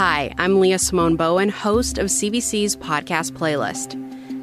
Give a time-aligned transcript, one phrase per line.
[0.00, 3.98] Hi, I'm Leah Simone Bowen, host of CBC's podcast playlist.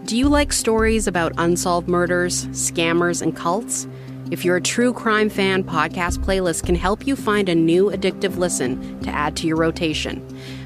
[0.06, 3.88] Do you like stories about unsolved murders, scammers, and cults?
[4.30, 8.38] If you're a true crime fan, Podcast Playlist can help you find a new addictive
[8.38, 10.22] listen to add to your rotation.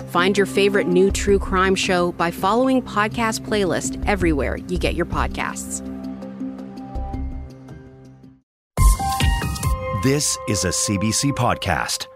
[0.10, 5.06] Find your favorite new true crime show by following Podcast Playlist everywhere you get your
[5.06, 5.80] podcasts.
[10.04, 12.08] This is a CBC podcast.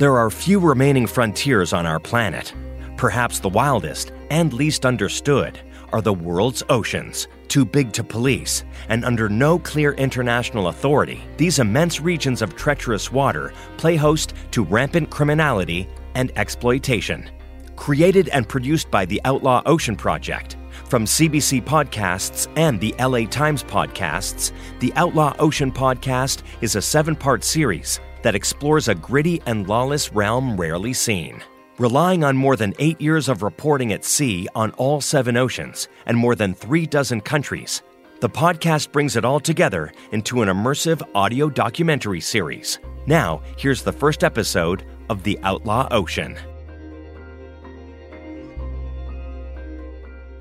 [0.00, 2.54] There are few remaining frontiers on our planet.
[2.96, 5.60] Perhaps the wildest and least understood
[5.92, 11.22] are the world's oceans, too big to police, and under no clear international authority.
[11.36, 17.28] These immense regions of treacherous water play host to rampant criminality and exploitation.
[17.76, 20.56] Created and produced by the Outlaw Ocean Project,
[20.86, 27.14] from CBC Podcasts and the LA Times Podcasts, the Outlaw Ocean Podcast is a seven
[27.14, 31.42] part series that explores a gritty and lawless realm rarely seen.
[31.78, 36.16] Relying on more than eight years of reporting at sea on all seven oceans and
[36.16, 37.82] more than three dozen countries,
[38.20, 42.78] the podcast brings it all together into an immersive audio documentary series.
[43.06, 46.36] Now, here's the first episode of The Outlaw Ocean.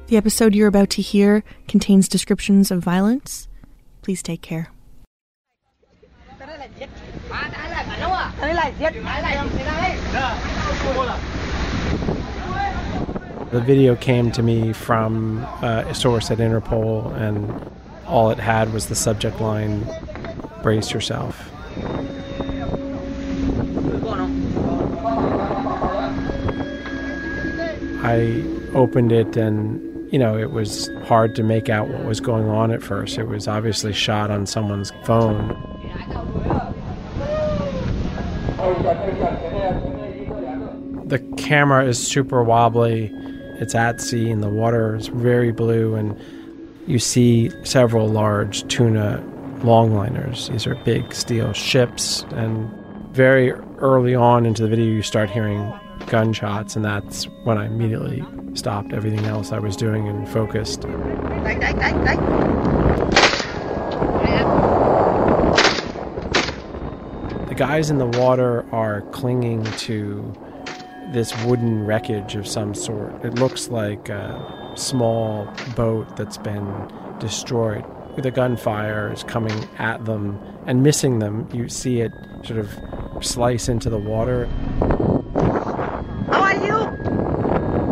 [0.07, 3.47] The episode you're about to hear contains descriptions of violence.
[4.01, 4.71] Please take care.
[13.51, 17.69] The video came to me from uh, a source at Interpol, and
[18.05, 19.85] all it had was the subject line
[20.63, 21.49] Brace yourself.
[28.01, 32.47] I opened it, and you know, it was hard to make out what was going
[32.47, 33.17] on at first.
[33.17, 35.68] It was obviously shot on someone's phone.
[41.49, 43.11] Camera is super wobbly.
[43.59, 46.15] It's at sea, and the water is very blue, and
[46.85, 49.23] you see several large tuna
[49.61, 50.51] longliners.
[50.51, 52.69] These are big steel ships, and
[53.15, 55.73] very early on into the video, you start hearing
[56.05, 58.23] gunshots, and that's when I immediately
[58.53, 60.81] stopped everything else I was doing and focused.
[67.47, 70.31] The guys in the water are clinging to
[71.11, 73.23] this wooden wreckage of some sort.
[73.25, 77.83] It looks like a small boat that's been destroyed.
[78.17, 81.47] The gunfire is coming at them and missing them.
[81.53, 82.11] You see it
[82.43, 82.69] sort of
[83.23, 84.45] slice into the water.
[86.31, 87.89] How are you?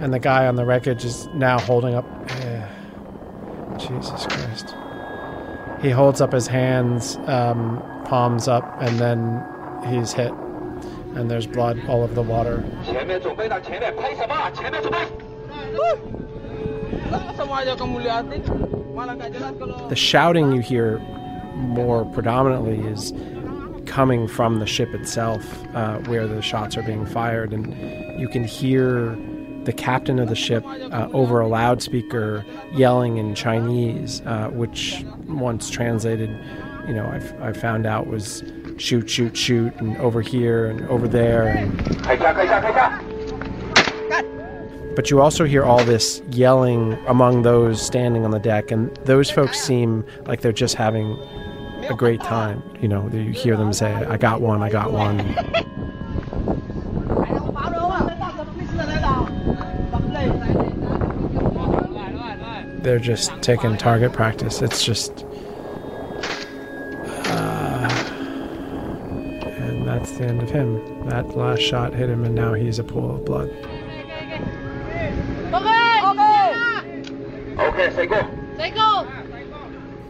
[0.00, 2.04] And the guy on the wreckage is now holding up.
[2.42, 2.66] eh,
[3.78, 4.74] Jesus Christ.
[5.82, 9.44] He holds up his hands, um, palms up, and then
[9.88, 10.32] he's hit.
[11.14, 12.64] And there's blood all over the water.
[19.88, 20.98] The shouting you hear
[21.54, 23.12] more predominantly is
[23.86, 25.44] coming from the ship itself,
[25.74, 29.16] uh, where the shots are being fired, and you can hear
[29.64, 35.70] the captain of the ship uh, over a loudspeaker yelling in Chinese, uh, which once
[35.70, 36.30] translated,
[36.86, 38.42] you know, I, I found out was
[38.78, 41.48] shoot, shoot, shoot, and over here and over there.
[41.48, 41.76] And...
[44.94, 49.30] But you also hear all this yelling among those standing on the deck, and those
[49.30, 51.18] folks seem like they're just having
[51.88, 52.62] a great time.
[52.80, 55.18] You know, you hear them say, I got one, I got one.
[62.82, 64.60] They're just taking target practice.
[64.60, 65.24] It's just.
[67.26, 67.88] Uh,
[69.44, 71.08] and that's the end of him.
[71.08, 73.50] That last shot hit him, and now he's a pool of blood.
[77.58, 78.16] OK，谁过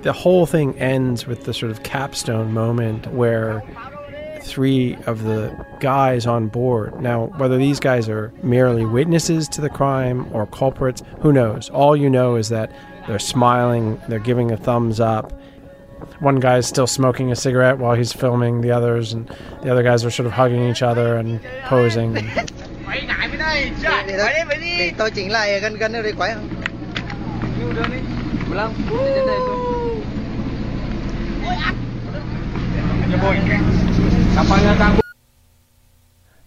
[0.02, 3.62] ？the whole thing ends with the sort of capstone moment where
[4.52, 5.50] three of the
[5.80, 7.00] guys on board.
[7.00, 11.70] Now whether these guys are merely witnesses to the crime or culprits who knows?
[11.70, 12.70] All you know is that
[13.06, 15.32] they're smiling they're giving a thumbs up.
[16.20, 19.26] One guy is still smoking a cigarette while he's filming the others and
[19.62, 22.12] the other guys are sort of hugging each other and posing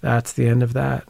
[0.02, 1.08] That's the end of that.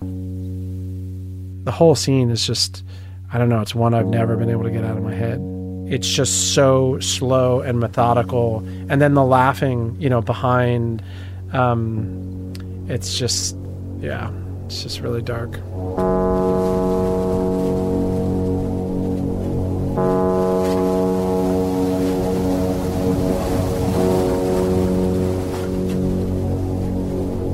[0.00, 2.84] The whole scene is just,
[3.32, 5.40] I don't know, it's one I've never been able to get out of my head.
[5.88, 8.58] It's just so slow and methodical.
[8.88, 11.02] And then the laughing, you know, behind,
[11.52, 12.52] um,
[12.88, 13.56] it's just,
[14.00, 14.32] yeah,
[14.66, 15.60] it's just really dark.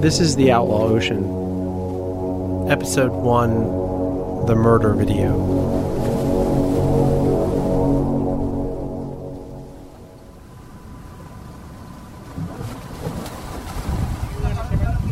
[0.08, 1.22] This is The Outlaw Ocean,
[2.70, 5.36] Episode 1 The Murder Video.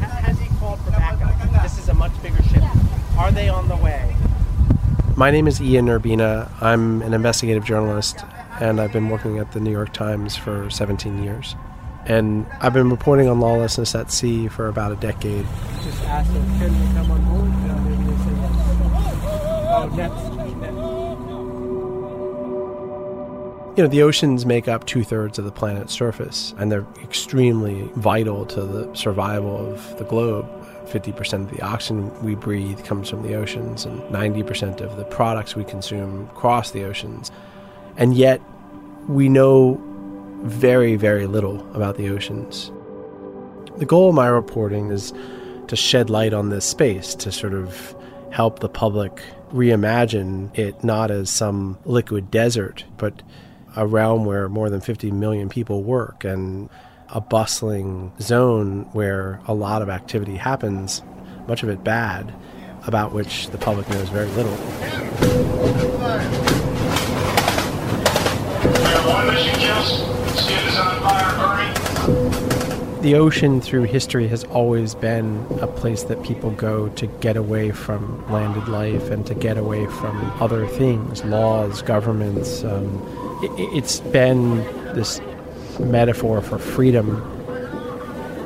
[0.01, 1.63] Has he called for backup?
[1.63, 2.63] This is a much bigger ship.
[3.19, 4.17] Are they on the way?
[5.15, 6.51] My name is Ian Urbina.
[6.63, 8.25] I'm an investigative journalist,
[8.63, 11.55] and I've been working at the New York Times for 17 years.
[12.07, 15.45] And I've been reporting on lawlessness at sea for about a decade.
[15.83, 17.51] Just ask them, can we come on board?
[17.85, 18.53] Maybe they say yes.
[19.69, 20.37] Oh, nets.
[23.77, 27.91] You know, the oceans make up two thirds of the planet's surface, and they're extremely
[27.97, 30.47] vital to the survival of the globe.
[30.87, 35.57] 50% of the oxygen we breathe comes from the oceans, and 90% of the products
[35.57, 37.31] we consume cross the oceans.
[37.99, 38.41] And yet,
[39.09, 39.79] we know
[40.47, 42.71] very, very little about the oceans.
[43.79, 45.13] The goal of my reporting is
[45.69, 47.95] to shed light on this space, to sort of
[48.31, 49.23] help the public
[49.53, 53.23] reimagine it not as some liquid desert, but
[53.77, 56.71] a realm where more than 50 million people work and
[57.11, 61.03] a bustling zone where a lot of activity happens,
[61.47, 62.35] much of it bad,
[62.87, 64.57] about which the public knows very little.
[73.07, 77.71] The ocean through history has always been a place that people go to get away
[77.71, 82.65] from landed life and to get away from other things, laws, governments.
[82.65, 83.01] Um,
[83.45, 84.57] it, it's been
[84.97, 85.21] this
[85.79, 87.23] metaphor for freedom.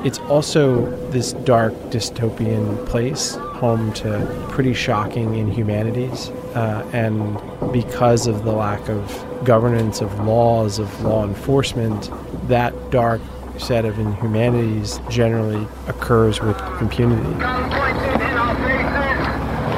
[0.04, 6.28] It's also this dark dystopian place, home to pretty shocking inhumanities.
[6.54, 7.40] Uh, and
[7.72, 12.10] because of the lack of governance, of laws, of law enforcement,
[12.48, 13.22] that dark
[13.60, 17.22] set of inhumanities generally occurs with impunity.
[17.38, 19.18] Gun pointed in our faces.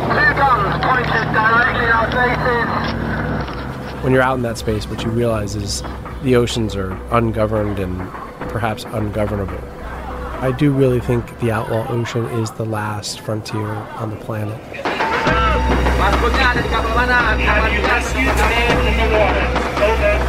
[0.09, 4.03] Two guns pointed directly in our faces.
[4.05, 5.83] When you're out in that space, what you realize is
[6.23, 7.99] the oceans are ungoverned and
[8.51, 9.59] perhaps ungovernable.
[10.41, 14.59] I do really think the outlaw ocean is the last frontier on the planet.
[17.43, 19.47] Have you rescued the man in the water?
[19.85, 20.23] Over.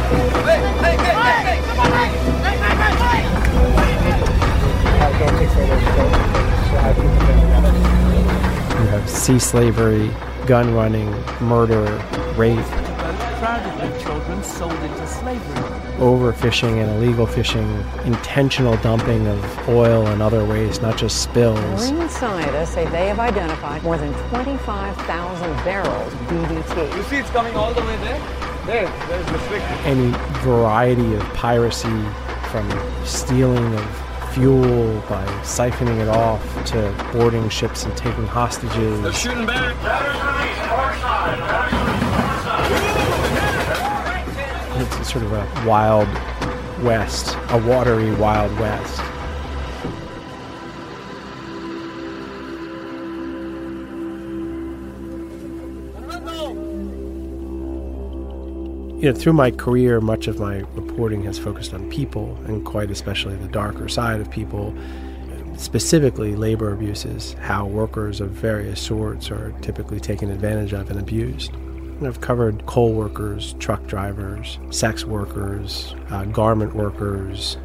[5.14, 5.20] You
[8.90, 10.10] have sea slavery,
[10.46, 11.84] gun running, murder,
[12.36, 12.58] rape,
[13.38, 15.54] Crowded children sold into slavery.
[15.98, 17.68] overfishing and illegal fishing,
[18.04, 21.92] intentional dumping of oil and other waste, not just spills.
[21.92, 26.96] Marine scientists say they have identified more than 25,000 barrels of DDT.
[26.96, 28.18] You see it's coming all the way there?
[28.66, 29.62] There, there's the stick.
[29.84, 30.10] Any
[30.42, 32.02] variety of piracy
[32.50, 32.66] from
[33.04, 34.03] stealing of
[34.34, 39.16] fuel by siphoning it off to boarding ships and taking hostages.
[39.16, 39.76] Shooting back.
[45.00, 46.08] It's sort of a wild
[46.84, 49.00] west, a watery wild west.
[59.04, 62.90] You know, through my career, much of my reporting has focused on people, and quite
[62.90, 64.74] especially the darker side of people,
[65.58, 71.52] specifically labor abuses, how workers of various sorts are typically taken advantage of and abused.
[72.02, 77.58] I've covered coal workers, truck drivers, sex workers, uh, garment workers.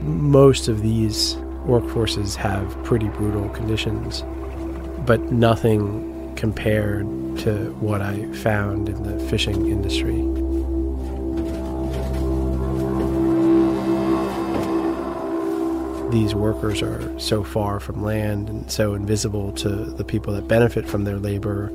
[0.00, 1.34] Most of these
[1.66, 4.24] workforces have pretty brutal conditions,
[5.04, 7.04] but nothing compared
[7.40, 10.35] to what I found in the fishing industry.
[16.16, 20.88] These workers are so far from land and so invisible to the people that benefit
[20.88, 21.70] from their labor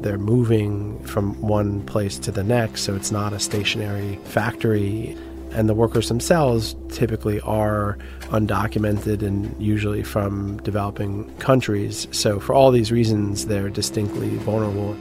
[0.00, 5.16] they're moving from one place to the next, so it's not a stationary factory.
[5.52, 12.06] And the workers themselves typically are undocumented and usually from developing countries.
[12.10, 14.94] So, for all these reasons, they're distinctly vulnerable.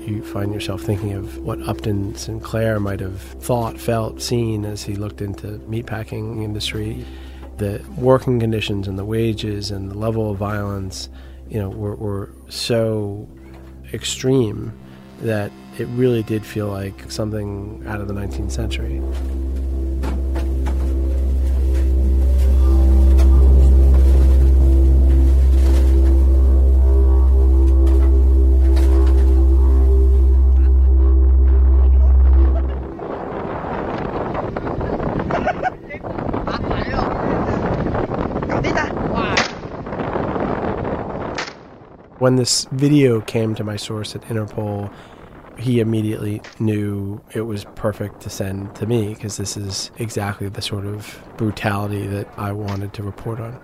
[0.00, 4.96] You find yourself thinking of what Upton Sinclair might have thought, felt, seen as he
[4.96, 7.06] looked into meatpacking industry.
[7.60, 11.10] The working conditions and the wages and the level of violence,
[11.48, 13.28] you know, were, were so
[13.92, 14.72] extreme
[15.20, 19.02] that it really did feel like something out of the 19th century.
[42.30, 44.94] When this video came to my source at Interpol,
[45.58, 50.62] he immediately knew it was perfect to send to me because this is exactly the
[50.62, 53.60] sort of brutality that I wanted to report on.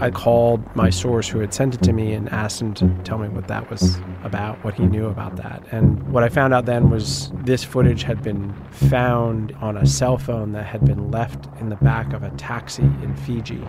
[0.00, 3.18] I called my source who had sent it to me and asked him to tell
[3.18, 5.62] me what that was about, what he knew about that.
[5.70, 10.16] And what I found out then was this footage had been found on a cell
[10.16, 13.62] phone that had been left in the back of a taxi in Fiji.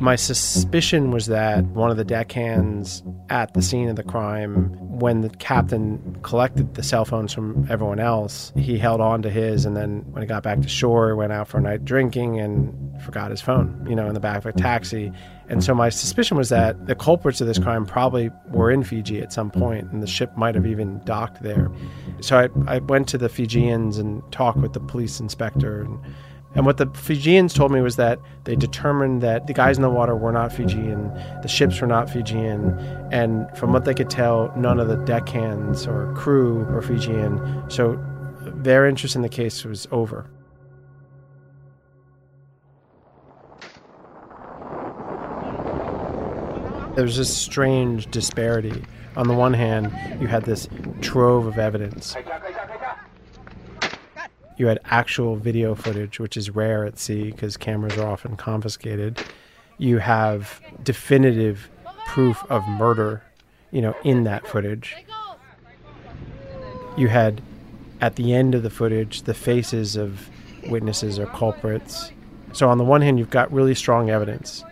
[0.00, 5.20] My suspicion was that one of the deckhands at the scene of the crime, when
[5.20, 9.76] the captain collected the cell phones from everyone else, he held on to his, and
[9.76, 13.30] then when he got back to shore, went out for a night drinking and forgot
[13.30, 15.12] his phone, you know, in the back of a taxi.
[15.50, 19.20] And so my suspicion was that the culprits of this crime probably were in Fiji
[19.20, 21.70] at some point, and the ship might have even docked there.
[22.20, 25.98] So I, I went to the Fijians and talked with the police inspector and
[26.54, 29.90] and what the Fijians told me was that they determined that the guys in the
[29.90, 31.08] water were not Fijian,
[31.42, 32.76] the ships were not Fijian,
[33.12, 37.70] and from what they could tell, none of the deckhands or crew were Fijian.
[37.70, 38.04] So
[38.40, 40.28] their interest in the case was over.
[46.96, 48.84] There was this strange disparity.
[49.16, 50.68] On the one hand, you had this
[51.00, 52.16] trove of evidence
[54.60, 59.18] you had actual video footage, which is rare at sea because cameras are often confiscated.
[59.78, 61.70] You have definitive
[62.04, 63.22] proof of murder,
[63.70, 64.94] you know, in that footage.
[66.98, 67.40] You had
[68.02, 70.28] at the end of the footage the faces of
[70.68, 72.12] witnesses or culprits.
[72.52, 74.62] So on the one hand, you've got really strong evidence.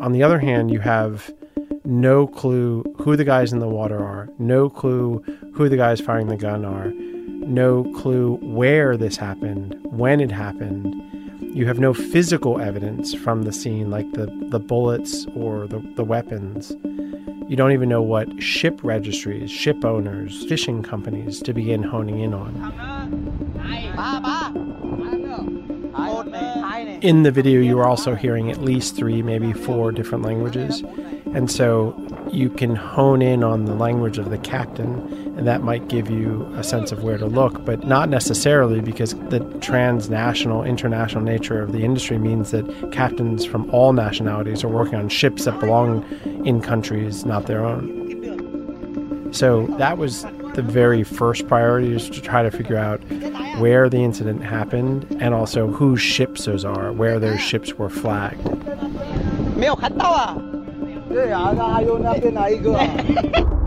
[0.00, 1.32] On the other hand, you have
[1.84, 5.22] no clue who the guys in the water are, no clue
[5.54, 6.92] who the guys firing the gun are,
[7.46, 11.00] no clue where this happened, when it happened.
[11.40, 16.04] You have no physical evidence from the scene, like the, the bullets or the, the
[16.04, 16.72] weapons.
[17.48, 22.32] You don't even know what ship registries, ship owners, fishing companies to begin honing in
[22.32, 22.54] on.
[27.02, 30.82] In the video, you are also hearing at least three, maybe four different languages.
[31.34, 31.94] And so
[32.30, 36.46] you can hone in on the language of the captain, and that might give you
[36.56, 41.72] a sense of where to look, but not necessarily because the transnational, international nature of
[41.72, 46.04] the industry means that captains from all nationalities are working on ships that belong
[46.44, 49.32] in countries not their own.
[49.32, 50.24] So that was
[50.54, 53.02] the very first priority is to try to figure out
[53.58, 58.46] where the incident happened and also whose ships those are, where those ships were flagged.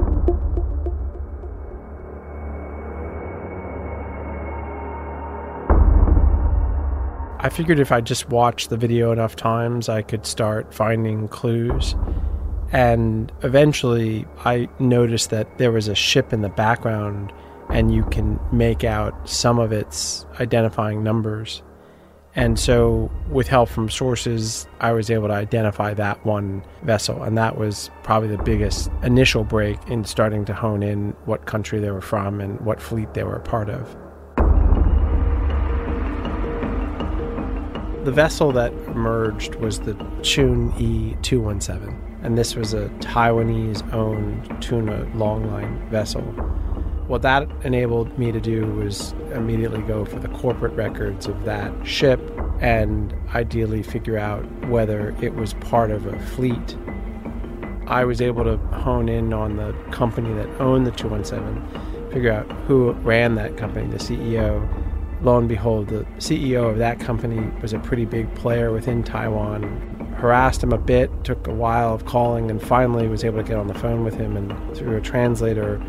[7.46, 11.94] I figured if I just watched the video enough times, I could start finding clues.
[12.72, 17.32] And eventually, I noticed that there was a ship in the background,
[17.70, 21.62] and you can make out some of its identifying numbers.
[22.36, 27.22] And so, with help from sources, I was able to identify that one vessel.
[27.22, 31.80] And that was probably the biggest initial break in starting to hone in what country
[31.80, 33.96] they were from and what fleet they were a part of.
[38.06, 42.20] The vessel that emerged was the Chun E 217.
[42.22, 46.22] And this was a Taiwanese owned tuna longline vessel.
[47.08, 51.74] What that enabled me to do was immediately go for the corporate records of that
[51.84, 52.22] ship
[52.62, 56.78] and ideally figure out whether it was part of a fleet.
[57.88, 62.52] I was able to hone in on the company that owned the 217, figure out
[62.68, 64.85] who ran that company, the CEO.
[65.22, 69.64] Lo and behold, the CEO of that company was a pretty big player within Taiwan.
[70.18, 73.58] Harassed him a bit, took a while of calling, and finally was able to get
[73.58, 75.82] on the phone with him and through a translator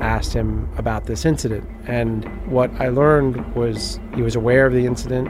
[0.00, 1.68] asked him about this incident.
[1.86, 5.28] And what I learned was he was aware of the incident.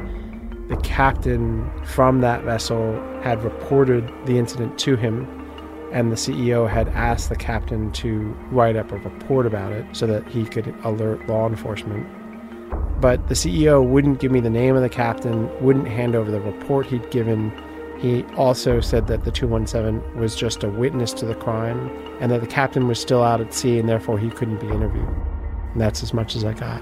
[0.69, 5.27] The captain from that vessel had reported the incident to him,
[5.93, 10.07] and the CEO had asked the captain to write up a report about it so
[10.07, 12.07] that he could alert law enforcement.
[13.01, 16.41] But the CEO wouldn't give me the name of the captain, wouldn't hand over the
[16.41, 17.53] report he'd given,
[17.99, 21.91] He also said that the 217 was just a witness to the crime
[22.21, 25.09] and that the captain was still out at sea and therefore he couldn't be interviewed.
[25.73, 26.81] And that's as much as I got.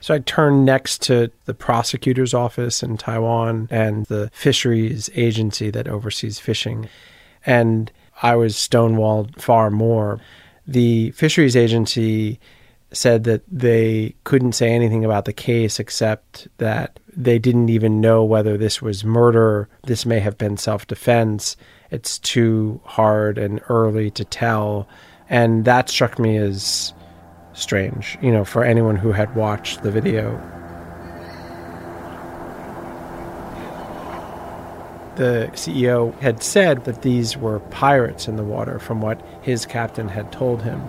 [0.00, 5.86] So I turned next to the prosecutor's office in Taiwan and the fisheries agency that
[5.86, 6.88] oversees fishing.
[7.44, 7.92] And
[8.22, 10.20] I was stonewalled far more.
[10.66, 12.40] The fisheries agency
[12.92, 18.24] said that they couldn't say anything about the case except that they didn't even know
[18.24, 19.68] whether this was murder.
[19.84, 21.56] This may have been self defense.
[21.90, 24.88] It's too hard and early to tell.
[25.28, 26.92] And that struck me as
[27.52, 30.55] strange, you know, for anyone who had watched the video.
[35.16, 40.08] The CEO had said that these were pirates in the water from what his captain
[40.08, 40.82] had told him.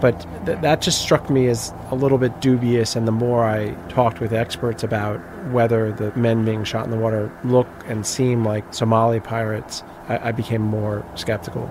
[0.00, 2.96] But th- that just struck me as a little bit dubious.
[2.96, 5.18] And the more I talked with experts about
[5.52, 10.28] whether the men being shot in the water look and seem like Somali pirates, I,
[10.28, 11.70] I became more skeptical.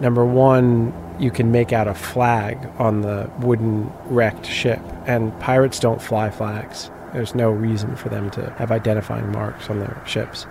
[0.00, 5.78] Number one, you can make out a flag on the wooden wrecked ship, and pirates
[5.78, 6.90] don't fly flags.
[7.12, 10.46] There's no reason for them to have identifying marks on their ships.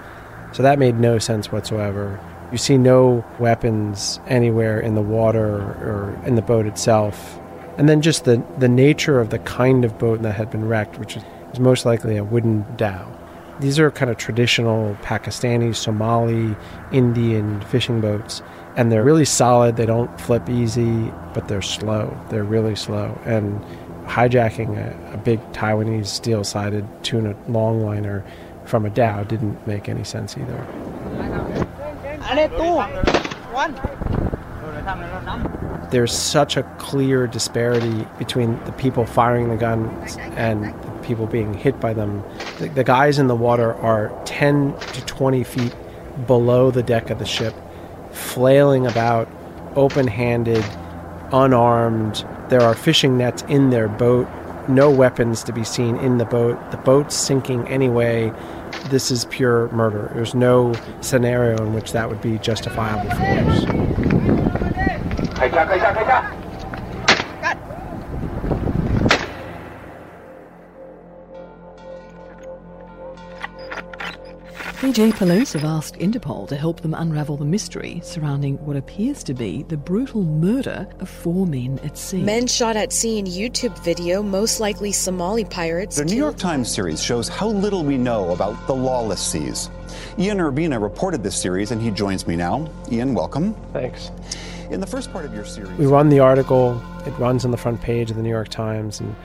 [0.54, 2.20] So that made no sense whatsoever.
[2.52, 7.40] You see no weapons anywhere in the water or in the boat itself.
[7.78, 10.98] And then just the, the nature of the kind of boat that had been wrecked,
[10.98, 13.14] which is most likely a wooden dhow.
[13.60, 16.56] These are kind of traditional Pakistani, Somali,
[16.92, 18.42] Indian fishing boats
[18.78, 19.76] and they're really solid.
[19.76, 22.16] They don't flip easy, but they're slow.
[22.30, 23.20] They're really slow.
[23.26, 23.60] And
[24.08, 28.24] hijacking a, a big Taiwanese steel sided tuna longliner
[28.66, 30.68] from a dhow didn't make any sense either.
[35.90, 41.54] There's such a clear disparity between the people firing the guns and the people being
[41.54, 42.24] hit by them.
[42.60, 45.76] The, the guys in the water are 10 to 20 feet
[46.26, 47.54] below the deck of the ship
[48.12, 49.30] flailing about,
[49.76, 50.66] open handed,
[51.32, 52.26] unarmed.
[52.50, 54.28] There are fishing nets in their boat,
[54.70, 56.72] no weapons to be seen in the boat.
[56.72, 58.32] The boat's sinking anyway.
[58.90, 60.12] This is pure murder.
[60.14, 63.66] There's no scenario in which that would be justifiable for force.
[74.78, 79.34] Fiji Police have asked Interpol to help them unravel the mystery surrounding what appears to
[79.34, 82.22] be the brutal murder of four men at sea.
[82.22, 85.96] Men shot at sea in YouTube video, most likely Somali pirates.
[85.96, 89.72] The New York Times series shows how little we know about the lawless seas.
[90.20, 92.70] Ian Urbina reported this series, and he joins me now.
[92.92, 93.56] Ian, welcome.
[93.74, 94.12] Thanks.
[94.70, 96.80] In the first part of your series, we run the article.
[97.08, 99.16] It runs on the front page of the New York Times and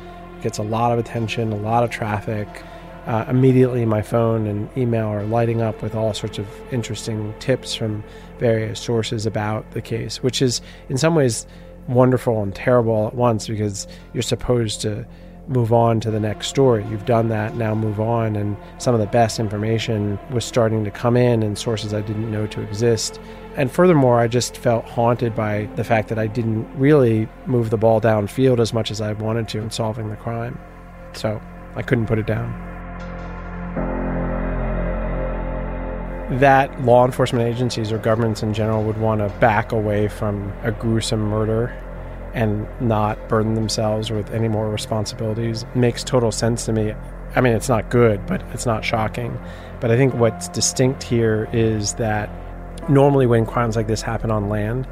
[0.41, 2.49] gets a lot of attention, a lot of traffic
[3.07, 7.75] uh, immediately my phone and email are lighting up with all sorts of interesting tips
[7.75, 8.05] from
[8.39, 11.47] various sources about the case, which is in some ways
[11.89, 15.07] wonderful and terrible at once because you're supposed to
[15.49, 16.85] move on to the next story.
[16.89, 18.37] You've done that, now move on.
[18.37, 22.31] And some of the best information was starting to come in and sources I didn't
[22.31, 23.21] know to exist.
[23.57, 27.77] And furthermore, I just felt haunted by the fact that I didn't really move the
[27.77, 30.59] ball downfield as much as I wanted to in solving the crime.
[31.15, 31.41] So
[31.75, 32.72] I couldn't put it down.
[36.41, 40.73] That law enforcement agencies or governments in general would want to back away from a
[40.73, 41.77] gruesome murder
[42.35, 46.95] and not burden themselves with any more responsibilities makes total sense to me.
[47.35, 49.39] I mean, it's not good, but it's not shocking.
[49.81, 52.31] But I think what's distinct here is that
[52.89, 54.87] normally when crimes like this happen on land,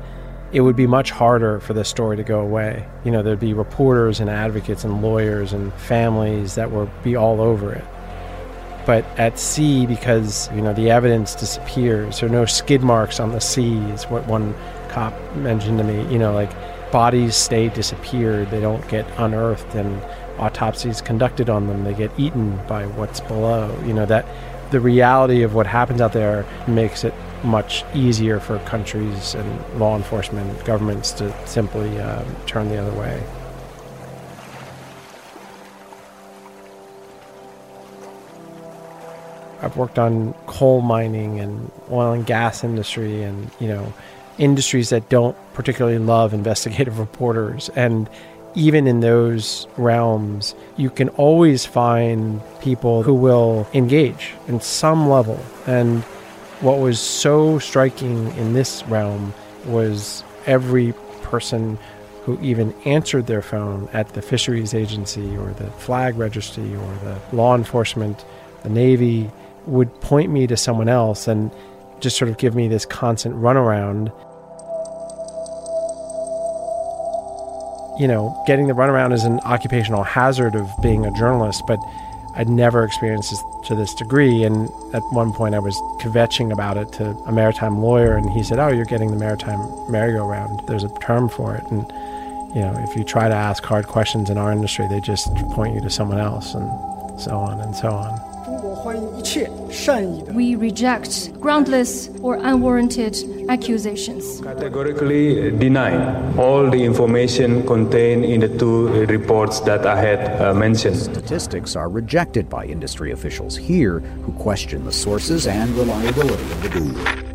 [0.52, 2.86] it would be much harder for this story to go away.
[3.04, 7.40] You know, there'd be reporters and advocates and lawyers and families that would be all
[7.40, 7.84] over it
[8.90, 12.18] but at sea because you know the evidence disappears.
[12.18, 14.52] There are no skid marks on the sea is what one
[14.88, 16.12] cop mentioned to me.
[16.12, 16.50] You know like
[16.90, 18.50] bodies stay disappeared.
[18.50, 20.02] They don't get unearthed and
[20.40, 21.84] autopsies conducted on them.
[21.84, 23.80] They get eaten by what's below.
[23.86, 24.26] You know that
[24.72, 29.96] the reality of what happens out there makes it much easier for countries and law
[29.96, 33.22] enforcement governments to simply uh, turn the other way
[39.62, 43.92] I've worked on coal mining and oil and gas industry and, you know,
[44.38, 47.68] industries that don't particularly love investigative reporters.
[47.76, 48.08] And
[48.54, 55.38] even in those realms, you can always find people who will engage in some level.
[55.66, 56.02] And
[56.60, 59.32] what was so striking in this realm
[59.66, 60.92] was every
[61.22, 61.78] person
[62.24, 67.18] who even answered their phone at the fisheries agency or the flag registry or the
[67.32, 68.24] law enforcement,
[68.62, 69.30] the Navy,
[69.66, 71.50] would point me to someone else and
[72.00, 74.12] just sort of give me this constant runaround.
[78.00, 81.78] You know, getting the runaround is an occupational hazard of being a journalist, but
[82.34, 84.44] I'd never experienced this to this degree.
[84.44, 88.42] And at one point, I was kvetching about it to a maritime lawyer, and he
[88.42, 90.62] said, "Oh, you're getting the maritime merry-go-round.
[90.66, 91.92] There's a term for it." And
[92.54, 95.74] you know, if you try to ask hard questions in our industry, they just point
[95.74, 96.70] you to someone else, and
[97.20, 98.29] so on and so on.
[100.32, 103.14] We reject groundless or unwarranted
[103.50, 104.40] accusations.
[104.40, 105.92] Categorically deny
[106.36, 110.96] all the information contained in the two reports that I had uh, mentioned.
[110.96, 116.68] Statistics are rejected by industry officials here who question the sources and reliability of the
[116.70, 117.30] buoy.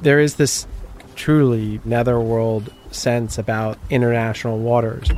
[0.00, 0.66] There is this
[1.14, 5.10] truly netherworld sense about international waters.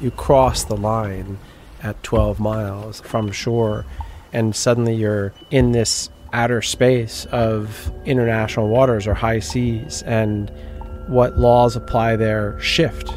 [0.00, 1.38] You cross the line
[1.82, 3.84] at 12 miles from shore,
[4.32, 10.50] and suddenly you're in this outer space of international waters or high seas, and
[11.08, 13.08] what laws apply there shift.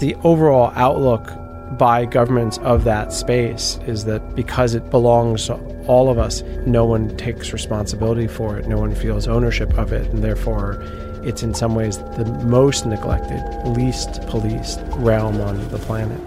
[0.00, 1.30] The overall outlook
[1.78, 5.54] by governments of that space is that because it belongs to
[5.86, 10.08] all of us, no one takes responsibility for it, no one feels ownership of it,
[10.10, 10.82] and therefore
[11.22, 16.20] it's in some ways the most neglected, least policed realm on the planet.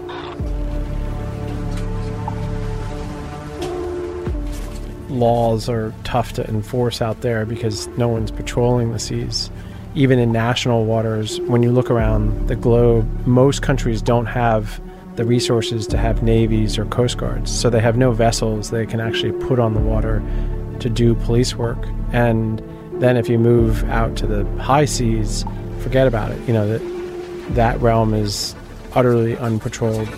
[5.10, 9.50] Laws are tough to enforce out there because no one's patrolling the seas
[9.94, 14.80] even in national waters, when you look around the globe, most countries don't have
[15.20, 17.50] the resources to have navies or coast guards.
[17.52, 20.22] So they have no vessels they can actually put on the water
[20.78, 21.76] to do police work.
[22.10, 22.62] And
[23.02, 25.44] then if you move out to the high seas,
[25.80, 26.40] forget about it.
[26.48, 28.54] You know that that realm is
[28.94, 30.08] utterly unpatrolled.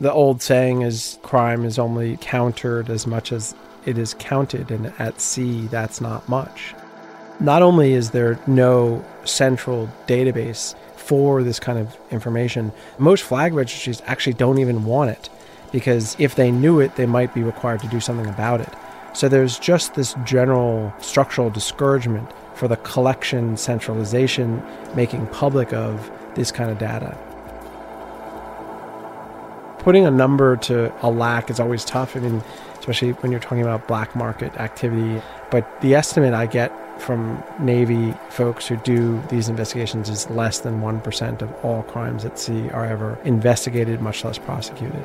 [0.00, 4.94] The old saying is crime is only countered as much as it is counted, and
[4.98, 6.74] at sea, that's not much.
[7.38, 14.00] Not only is there no central database for this kind of information, most flag registries
[14.06, 15.28] actually don't even want it
[15.70, 18.72] because if they knew it, they might be required to do something about it.
[19.12, 24.62] So there's just this general structural discouragement for the collection, centralization,
[24.94, 27.18] making public of this kind of data
[29.80, 32.14] putting a number to a lack is always tough.
[32.16, 32.42] I mean,
[32.78, 35.22] especially when you're talking about black market activity.
[35.50, 40.80] But the estimate I get from Navy folks who do these investigations is less than
[40.80, 45.04] 1% of all crimes at sea are ever investigated, much less prosecuted.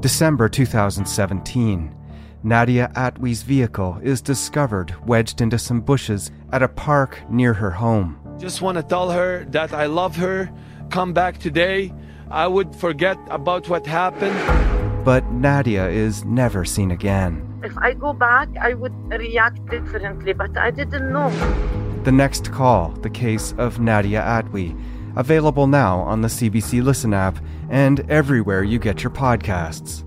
[0.00, 1.99] December 2017.
[2.42, 8.18] Nadia Atwee's vehicle is discovered wedged into some bushes at a park near her home.
[8.38, 10.50] Just want to tell her that I love her.
[10.88, 11.92] Come back today.
[12.30, 15.04] I would forget about what happened.
[15.04, 17.46] But Nadia is never seen again.
[17.62, 21.28] If I go back, I would react differently, but I didn't know.
[22.04, 24.74] The next call, the case of Nadia Atwee,
[25.14, 30.04] available now on the CBC Listen app and everywhere you get your podcasts.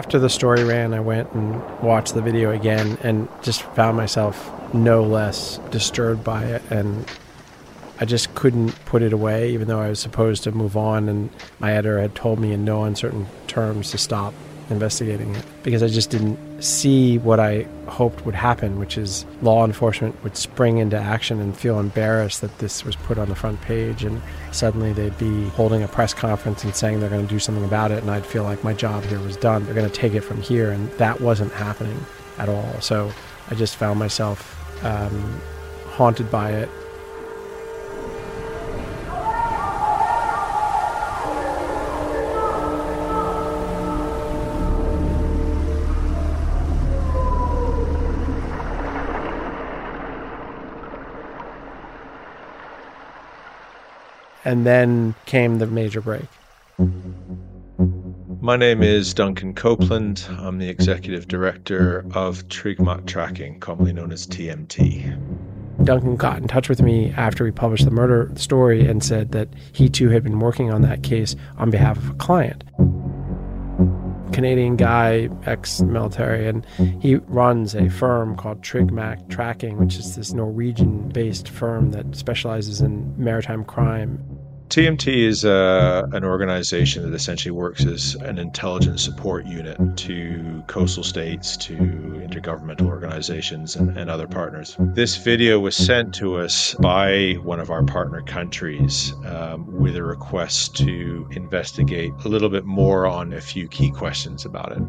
[0.00, 4.50] After the story ran, I went and watched the video again and just found myself
[4.72, 6.62] no less disturbed by it.
[6.70, 7.04] And
[8.00, 11.10] I just couldn't put it away, even though I was supposed to move on.
[11.10, 14.32] And my editor had told me in no uncertain terms to stop
[14.70, 19.64] investigating it because I just didn't see what I hoped would happen, which is law
[19.64, 23.60] enforcement would spring into action and feel embarrassed that this was put on the front
[23.62, 24.20] page, and
[24.52, 27.90] suddenly they'd be holding a press conference and saying they're going to do something about
[27.90, 29.64] it, and I'd feel like my job here was done.
[29.64, 31.98] They're going to take it from here, and that wasn't happening
[32.38, 32.80] at all.
[32.80, 33.12] So
[33.50, 35.40] I just found myself um,
[35.86, 36.70] haunted by it
[54.50, 56.26] and then came the major break.
[58.40, 60.26] My name is Duncan Copeland.
[60.28, 65.84] I'm the executive director of Trygg Mat Tracking, commonly known as TMT.
[65.84, 69.48] Duncan got in touch with me after we published the murder story and said that
[69.72, 72.64] he too had been working on that case on behalf of a client.
[74.32, 76.64] Canadian guy, ex military, and
[77.00, 82.16] he runs a firm called Trygg Mat Tracking, which is this Norwegian based firm that
[82.16, 84.39] specializes in maritime crime.
[84.70, 91.02] TMT is uh, an organization that essentially works as an intelligence support unit to coastal
[91.02, 94.76] states, to intergovernmental organizations, and, and, other partners.
[94.78, 100.04] This video was sent to us by one of our partner countries um, with a
[100.04, 104.82] request to investigate a little bit more on a few key questions about it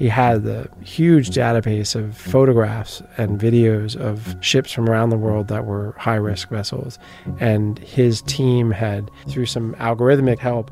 [0.00, 5.48] he had a huge database of photographs and videos of ships from around the world
[5.48, 6.98] that were high risk vessels.
[7.38, 10.70] And his team had, through some algorithmic help,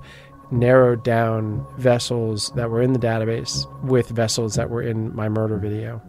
[0.50, 5.58] narrowed down vessels that were in the database with vessels that were in my murder
[5.58, 6.00] video.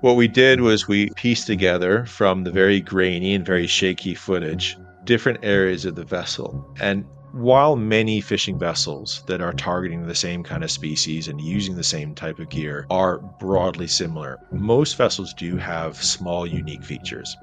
[0.00, 4.76] What we did was we pieced together from the very grainy and very shaky footage
[5.06, 6.68] different areas of the vessel.
[6.80, 11.76] And while many fishing vessels that are targeting the same kind of species and using
[11.76, 17.36] the same type of gear are broadly similar, most vessels do have small, unique features.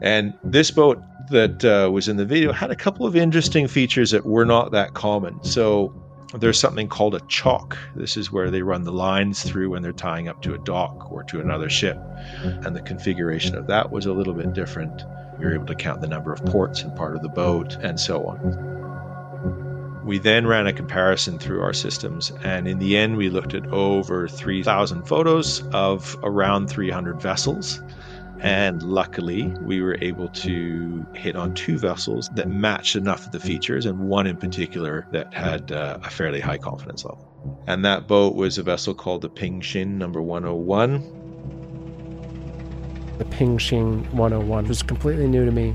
[0.00, 4.10] And this boat that uh, was in the video had a couple of interesting features
[4.12, 5.42] that were not that common.
[5.44, 5.92] So
[6.34, 7.76] there's something called a chock.
[7.96, 11.10] This is where they run the lines through when they're tying up to a dock
[11.10, 11.98] or to another ship.
[12.42, 15.02] And the configuration of that was a little bit different.
[15.40, 18.26] You're able to count the number of ports in part of the boat and so
[18.26, 18.78] on.
[20.04, 23.66] We then ran a comparison through our systems, and in the end, we looked at
[23.66, 27.82] over 3,000 photos of around 300 vessels.
[28.40, 33.40] And luckily, we were able to hit on two vessels that matched enough of the
[33.40, 37.60] features, and one in particular that had uh, a fairly high confidence level.
[37.66, 41.27] And that boat was a vessel called the Ping Shin number 101.
[43.18, 45.74] The Ping Shin 101 was completely new to me.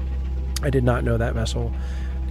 [0.61, 1.73] I did not know that vessel.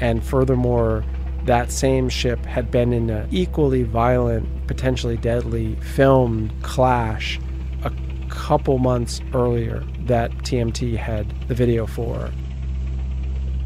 [0.01, 1.05] And furthermore,
[1.45, 7.39] that same ship had been in an equally violent, potentially deadly filmed clash
[7.85, 7.93] a
[8.31, 12.31] couple months earlier that TMT had the video for.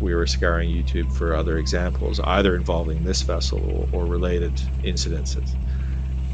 [0.00, 5.54] We were scouring YouTube for other examples, either involving this vessel or, or related incidences,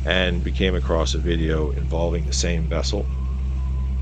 [0.07, 3.07] and we came across a video involving the same vessel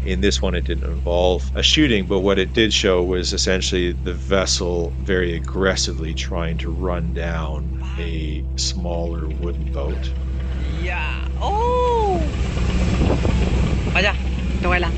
[0.04, 3.92] in this one, it didn't involve a shooting, but what it did show was essentially
[3.92, 10.12] the vessel very aggressively trying to run down a smaller wooden boat.
[10.82, 11.28] Yeah.
[11.40, 12.18] Oh!
[13.92, 14.90] Vaya, te vuela.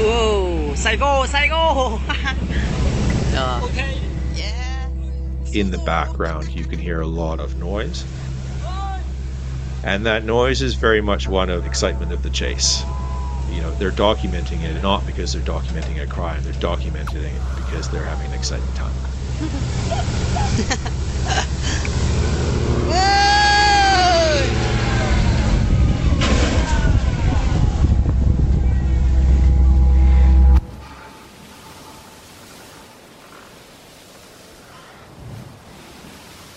[0.00, 2.00] Oh, salgo, salgo.
[3.36, 3.60] uh.
[3.68, 3.98] Okay.
[4.34, 4.88] Yeah.
[5.52, 8.04] In the background, you can hear a lot of noise.
[9.84, 12.82] And that noise is very much one of excitement of the chase
[13.58, 17.88] you know they're documenting it not because they're documenting a crime they're documenting it because
[17.88, 18.94] they're having an exciting time.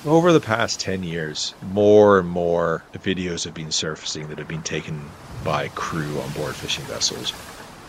[0.05, 4.61] Over the past 10 years, more and more videos have been surfacing that have been
[4.61, 5.09] taken
[5.43, 7.33] by crew on board fishing vessels.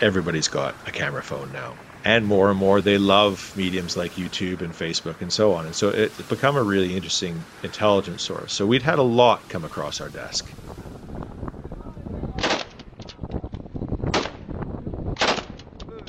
[0.01, 1.79] Everybody's got a camera phone now.
[2.05, 5.67] And more and more, they love mediums like YouTube and Facebook and so on.
[5.67, 8.55] And so it's become a really interesting intelligence source.
[8.55, 10.55] So we'd had a lot come across our desk.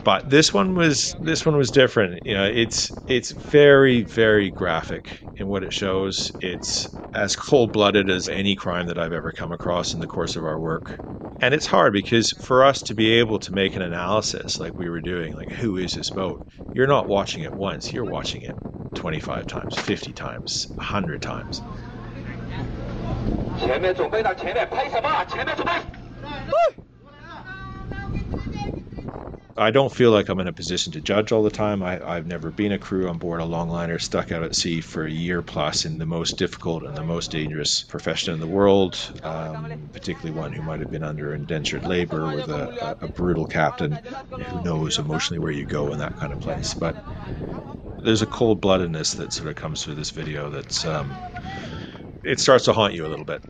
[0.05, 5.09] but this one was this one was different you know it's it's very very graphic
[5.37, 9.95] in what it shows it's as cold-blooded as any crime that i've ever come across
[9.95, 10.99] in the course of our work
[11.41, 14.89] and it's hard because for us to be able to make an analysis like we
[14.89, 16.41] were doing like who is this boat
[16.73, 18.57] you're not watching it once you're watching it
[18.95, 21.63] 25 times 50 times 100 times
[23.59, 25.25] 前面准备到前面拍什么？
[25.27, 25.73] 前面准备。
[29.56, 31.84] I don't feel like I'm in a position to judge all the time.
[31.84, 35.06] I, have never been a crew on board a longliner stuck out at sea for
[35.06, 38.98] a year plus in the most difficult and the most dangerous profession in the world,
[39.22, 43.46] um, particularly one who might have been under indentured labor with a, a, a brutal
[43.46, 44.00] captain
[44.32, 46.74] who knows emotionally where you go in that kind of place.
[46.74, 47.06] But
[48.04, 51.16] there's a cold bloodedness that sort of comes through this video that's um,
[52.24, 53.44] it starts to haunt you a little bit.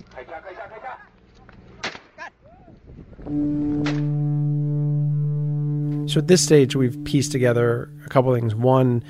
[6.13, 8.54] So at this stage, we've pieced together a couple things.
[8.54, 9.04] One,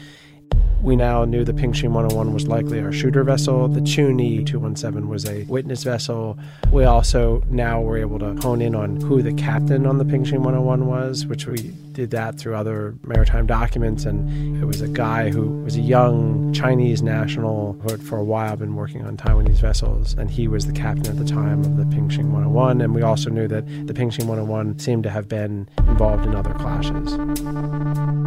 [0.84, 3.70] We now knew the Ping Shin 101 was likely our shooter vessel.
[3.70, 6.38] The Chun I 217 was a witness vessel.
[6.74, 10.26] We also now were able to hone in on who the captain on the Ping
[10.26, 14.04] Shin 101 was, which we did that through other maritime documents.
[14.04, 18.24] And it was a guy who was a young Chinese national who had for a
[18.24, 20.16] while been working on Taiwanese vessels.
[20.16, 22.82] And he was the captain at the time of the Ping Shin 101.
[22.82, 26.36] And we also knew that the Ping Shin 101 seemed to have been involved in
[26.36, 28.23] other clashes.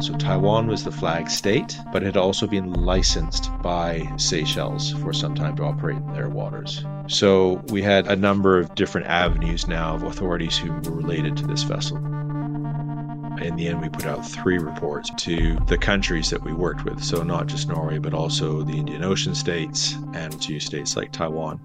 [0.00, 5.34] So Taiwan was the flag state, but had also been licensed by Seychelles for some
[5.34, 6.84] time to operate in their waters.
[7.08, 11.46] So we had a number of different avenues now of authorities who were related to
[11.46, 11.96] this vessel.
[13.42, 17.02] In the end, we put out three reports to the countries that we worked with.
[17.02, 21.60] So, not just Norway, but also the Indian Ocean states and to states like Taiwan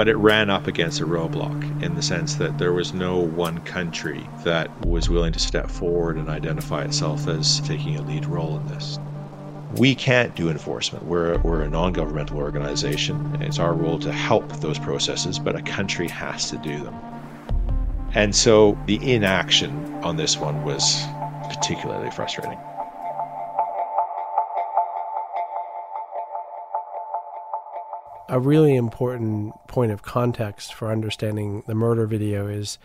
[0.00, 3.60] but it ran up against a roadblock in the sense that there was no one
[3.66, 8.56] country that was willing to step forward and identify itself as taking a lead role
[8.56, 8.98] in this.
[9.76, 11.04] We can't do enforcement.
[11.04, 13.36] We're, we're a non governmental organization.
[13.42, 16.94] It's our role to help those processes, but a country has to do them.
[18.14, 19.70] And so the inaction
[20.02, 21.04] on this one was
[21.50, 22.56] particularly frustrating.
[28.30, 32.78] A really important point of context for understanding the murder video is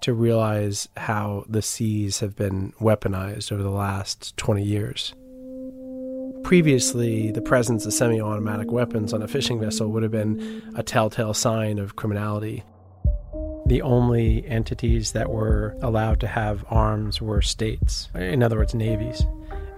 [0.00, 5.12] to realize how the seas have been weaponized over the last 20 years.
[6.44, 10.82] Previously, the presence of semi automatic weapons on a fishing vessel would have been a
[10.84, 12.62] telltale sign of criminality.
[13.66, 19.24] The only entities that were allowed to have arms were states, in other words, navies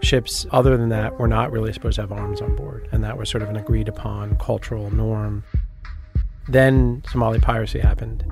[0.05, 3.19] ships other than that were not really supposed to have arms on board, and that
[3.19, 5.45] was sort of an agreed upon cultural norm.
[6.49, 8.25] Then Somali piracy happened.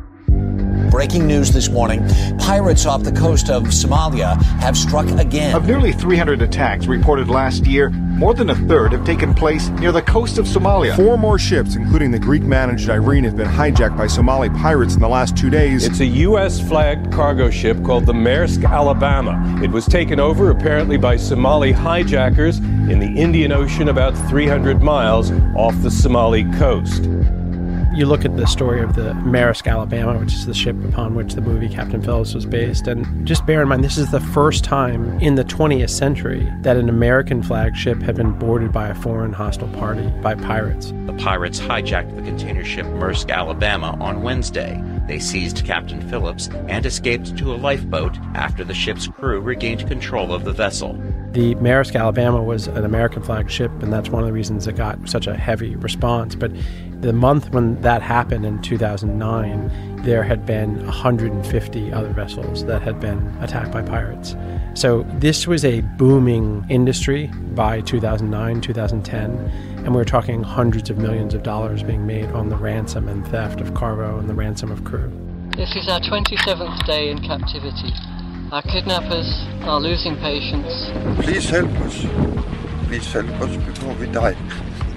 [0.93, 5.57] Breaking news this morning pirates off the coast of Somalia have struck again.
[5.57, 9.91] Of nearly 300 attacks reported last year, more than a third have taken place near
[9.91, 10.95] the coast of Somalia.
[10.95, 15.01] Four more ships, including the Greek managed Irene, have been hijacked by Somali pirates in
[15.01, 15.87] the last two days.
[15.87, 16.61] It's a U.S.
[16.61, 19.61] flagged cargo ship called the Maersk Alabama.
[19.65, 25.31] It was taken over apparently by Somali hijackers in the Indian Ocean about 300 miles
[25.57, 27.09] off the Somali coast
[27.95, 31.35] you look at the story of the Maersk Alabama, which is the ship upon which
[31.35, 34.65] the movie Captain Phillips was based, and just bear in mind this is the first
[34.65, 39.33] time in the 20th century that an American flagship had been boarded by a foreign
[39.33, 40.93] hostile party by pirates.
[41.07, 44.83] The pirates hijacked the container ship Maersk Alabama on Wednesday.
[45.07, 50.33] They seized Captain Phillips and escaped to a lifeboat after the ship's crew regained control
[50.33, 50.93] of the vessel.
[51.33, 54.77] The Maersk Alabama was an American flag ship, and that's one of the reasons it
[54.77, 56.35] got such a heavy response.
[56.35, 56.53] But
[57.01, 63.01] the month when that happened in 2009, there had been 150 other vessels that had
[63.01, 64.37] been attacked by pirates.
[64.75, 70.99] So this was a booming industry by 2009, 2010, and we were talking hundreds of
[70.99, 74.71] millions of dollars being made on the ransom and theft of cargo and the ransom
[74.71, 75.11] of crew.
[75.57, 77.93] This is our 27th day in captivity.
[78.53, 80.91] Our kidnappers are losing patience.
[81.25, 82.07] Please help us.
[82.87, 84.37] Please help us before we die.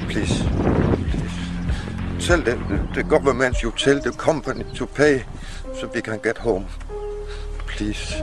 [0.08, 0.40] Please
[2.24, 2.56] tell the,
[2.94, 5.26] the government, you tell the company to pay
[5.74, 6.68] so we can get home.
[7.66, 8.22] Please.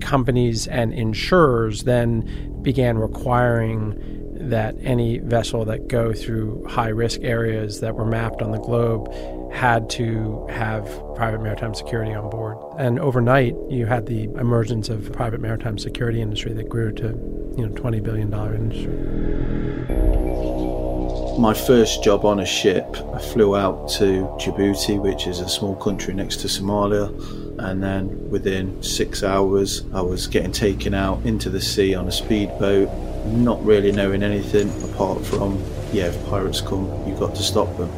[0.00, 3.96] Companies and insurers then began requiring
[4.50, 9.10] that any vessel that go through high risk areas that were mapped on the globe
[9.50, 10.84] had to have
[11.16, 12.58] private maritime security on board.
[12.76, 17.06] And overnight, you had the emergence of private maritime security industry that grew to,
[17.56, 19.88] you know, $20 billion industry
[21.38, 25.76] my first job on a ship, I flew out to Djibouti, which is a small
[25.76, 27.08] country next to Somalia,
[27.58, 32.12] and then within six hours, I was getting taken out into the sea on a
[32.12, 32.88] speedboat,
[33.26, 37.90] not really knowing anything apart from, yeah, if pirates come, you've got to stop them.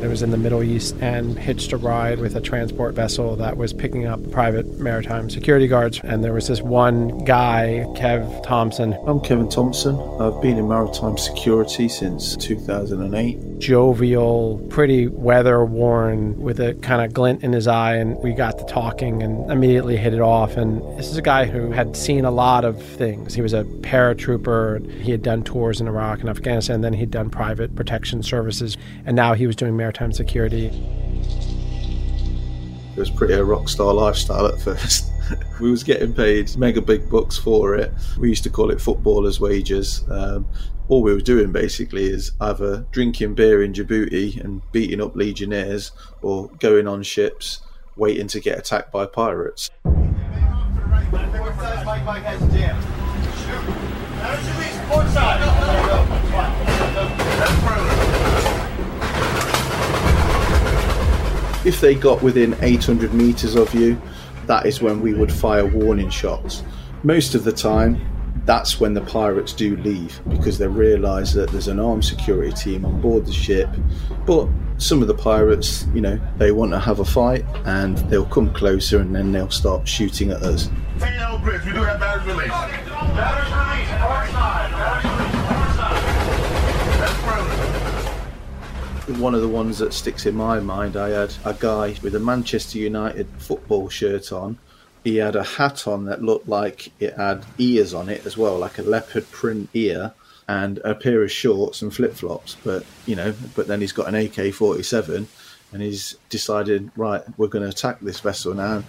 [0.00, 3.56] It was in the Middle East and hitched a ride with a transport vessel that
[3.56, 6.00] was picking up private maritime security guards.
[6.04, 8.96] And there was this one guy, Kev Thompson.
[9.08, 9.98] I'm Kevin Thompson.
[10.20, 13.58] I've been in maritime security since 2008.
[13.58, 17.96] Jovial, pretty weather worn, with a kind of glint in his eye.
[17.96, 20.56] And we got to talking and immediately hit it off.
[20.56, 23.34] And this is a guy who had seen a lot of things.
[23.34, 24.88] He was a paratrooper.
[25.02, 26.82] He had done tours in Iraq and Afghanistan.
[26.82, 28.76] Then he'd done private protection services.
[29.04, 30.66] And now he was doing maritime security.
[32.96, 35.12] It was pretty a rock star lifestyle at first.
[35.60, 37.92] we was getting paid mega big bucks for it.
[38.18, 40.04] We used to call it footballers' wages.
[40.10, 40.46] Um,
[40.88, 45.92] all we were doing basically is either drinking beer in Djibouti and beating up legionnaires,
[46.22, 47.60] or going on ships
[47.96, 49.70] waiting to get attacked by pirates.
[49.84, 49.94] Mike,
[52.04, 52.80] Mike has a jam.
[53.44, 53.68] Shoot.
[54.16, 55.38] Now should be port side.
[61.68, 64.00] If they got within 800 metres of you,
[64.46, 66.62] that is when we would fire warning shots.
[67.02, 68.00] Most of the time,
[68.46, 72.86] that's when the pirates do leave because they realise that there's an armed security team
[72.86, 73.68] on board the ship.
[74.24, 74.48] But
[74.78, 78.50] some of the pirates, you know, they want to have a fight and they'll come
[78.54, 80.70] closer and then they'll start shooting at us.
[80.98, 81.66] Take L bridge.
[81.66, 82.00] We do have.
[82.00, 82.70] Port side.
[83.14, 83.92] Batteries released.
[84.00, 84.72] Port side.
[86.98, 87.68] That's frozen.
[89.16, 92.20] One of the ones that sticks in my mind, I had a guy with a
[92.20, 94.58] Manchester United football shirt on.
[95.02, 98.58] He had a hat on that looked like it had ears on it as well,
[98.58, 100.12] like a leopard print ear,
[100.46, 102.58] and a pair of shorts and flip flops.
[102.62, 105.26] But you know, but then he's got an AK forty seven,
[105.72, 108.84] and he's decided, right, we're going to attack this vessel now.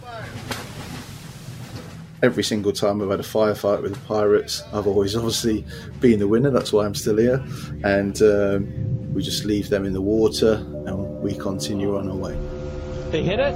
[2.22, 5.65] Every single time I've had a firefight with the pirates, I've always obviously
[6.01, 6.49] been the winner.
[6.49, 7.41] That's why I'm still here,
[7.86, 10.55] and um, we just leave them in the water
[10.86, 12.38] and we continue on our way.
[13.12, 13.55] They hit it?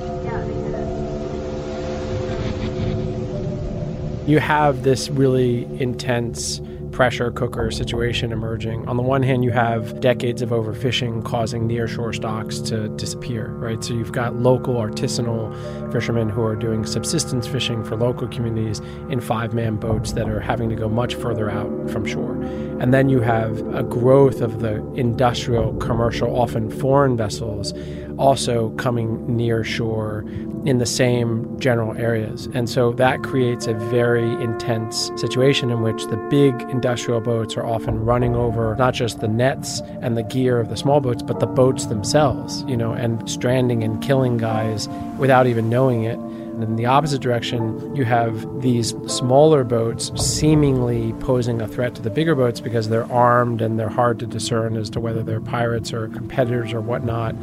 [4.28, 6.62] you have this really intense
[6.94, 8.88] pressure cooker situation emerging.
[8.88, 13.84] On the one hand, you have decades of overfishing causing nearshore stocks to disappear, right?
[13.84, 18.80] So you've got local artisanal fishermen who are doing subsistence fishing for local communities
[19.10, 22.34] in five man boats that are having to go much further out from shore.
[22.80, 27.74] And then you have a growth of the industrial, commercial, often foreign vessels
[28.18, 30.26] also coming near shore
[30.66, 32.48] in the same general areas.
[32.54, 37.66] And so that creates a very intense situation in which the big industrial boats are
[37.66, 41.40] often running over not just the nets and the gear of the small boats, but
[41.40, 44.88] the boats themselves, you know, and stranding and killing guys
[45.18, 46.18] without even knowing it.
[46.18, 52.02] And in the opposite direction, you have these smaller boats seemingly posing a threat to
[52.02, 55.42] the bigger boats because they're armed and they're hard to discern as to whether they're
[55.42, 57.36] pirates or competitors or whatnot.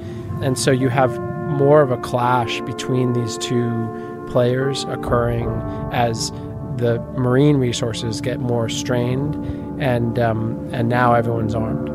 [0.42, 5.48] And so you have more of a clash between these two players occurring
[5.92, 6.30] as
[6.76, 9.34] the marine resources get more strained,
[9.82, 11.90] and um, and now everyone's armed.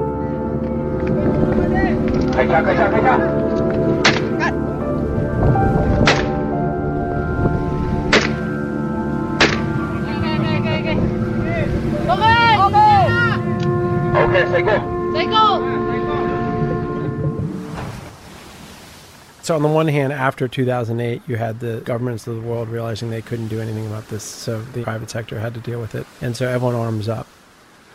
[14.15, 14.94] Okay, say go.
[19.45, 23.11] So on the one hand, after 2008, you had the governments of the world realizing
[23.11, 26.07] they couldn't do anything about this, so the private sector had to deal with it,
[26.19, 27.27] and so everyone arms up.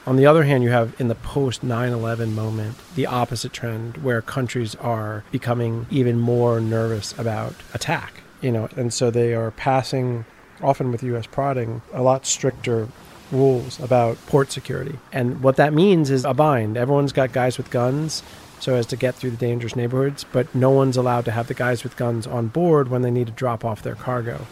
[0.06, 3.96] On the other hand, you have in the post 9 11 moment the opposite trend
[3.96, 9.50] where countries are becoming even more nervous about attack, you know, and so they are
[9.50, 10.26] passing,
[10.62, 12.86] often with US prodding, a lot stricter
[13.32, 15.00] rules about port security.
[15.12, 16.76] And what that means is a bind.
[16.76, 18.22] Everyone's got guys with guns
[18.60, 21.54] so as to get through the dangerous neighborhoods, but no one's allowed to have the
[21.54, 24.46] guys with guns on board when they need to drop off their cargo.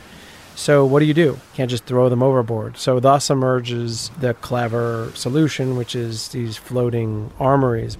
[0.56, 1.22] So what do you do?
[1.22, 2.78] You can't just throw them overboard.
[2.78, 7.96] So thus emerges the clever solution, which is these floating armories.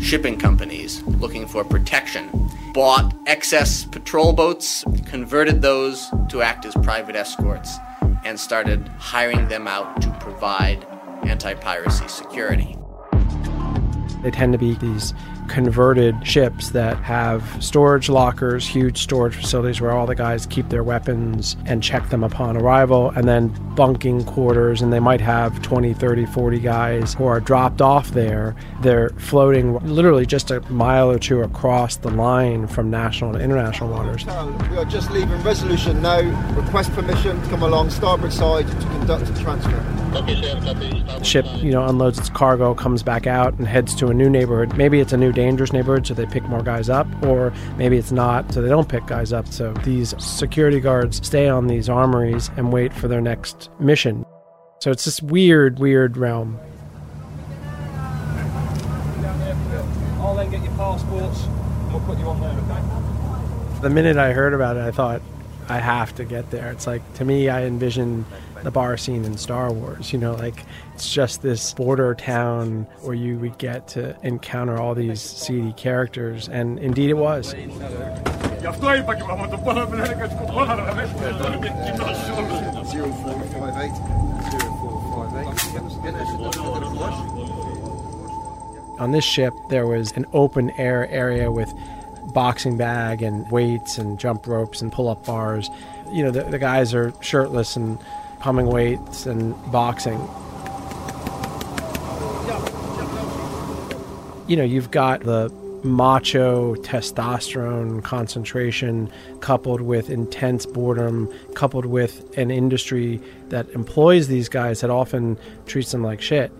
[0.00, 2.30] Shipping companies looking for protection
[2.72, 7.76] bought excess patrol boats, converted those to act as private escorts,
[8.24, 10.86] and started hiring them out to provide
[11.24, 12.76] anti piracy security.
[14.22, 15.12] They tend to be these
[15.48, 20.82] converted ships that have storage lockers, huge storage facilities where all the guys keep their
[20.82, 24.82] weapons and check them upon arrival, and then bunking quarters.
[24.82, 28.54] And they might have 20, 30, 40 guys who are dropped off there.
[28.80, 33.90] They're floating literally just a mile or two across the line from national to international
[33.90, 34.24] waters.
[34.24, 36.20] We are just leaving Resolution now.
[36.54, 39.84] Request permission to come along starboard side to conduct a transfer.
[40.12, 44.28] The ship, you know, unloads its cargo, comes back out, and heads to a new
[44.28, 44.76] neighborhood.
[44.76, 48.12] Maybe it's a new dangerous neighborhood, so they pick more guys up, or maybe it's
[48.12, 49.48] not, so they don't pick guys up.
[49.48, 54.24] So these security guards stay on these armories and wait for their next mission.
[54.80, 56.58] So it's this weird, weird realm.
[60.20, 63.80] I'll then get your passports and we'll put you on there, okay?
[63.82, 65.22] The minute I heard about it, I thought,
[65.68, 66.70] I have to get there.
[66.72, 68.26] It's like, to me, I envision
[68.62, 70.12] the bar scene in Star Wars.
[70.12, 74.94] You know, like it's just this border town where you would get to encounter all
[74.94, 77.54] these seedy characters, and indeed it was.
[88.98, 91.72] On this ship, there was an open air area with
[92.32, 95.70] boxing bag and weights and jump ropes and pull up bars.
[96.12, 97.98] you know, the, the guys are shirtless and
[98.42, 100.18] pumping weights and boxing.
[104.48, 105.48] You know, you've got the
[105.84, 113.20] macho testosterone concentration coupled with intense boredom, coupled with an industry
[113.50, 116.50] that employs these guys that often treats them like shit.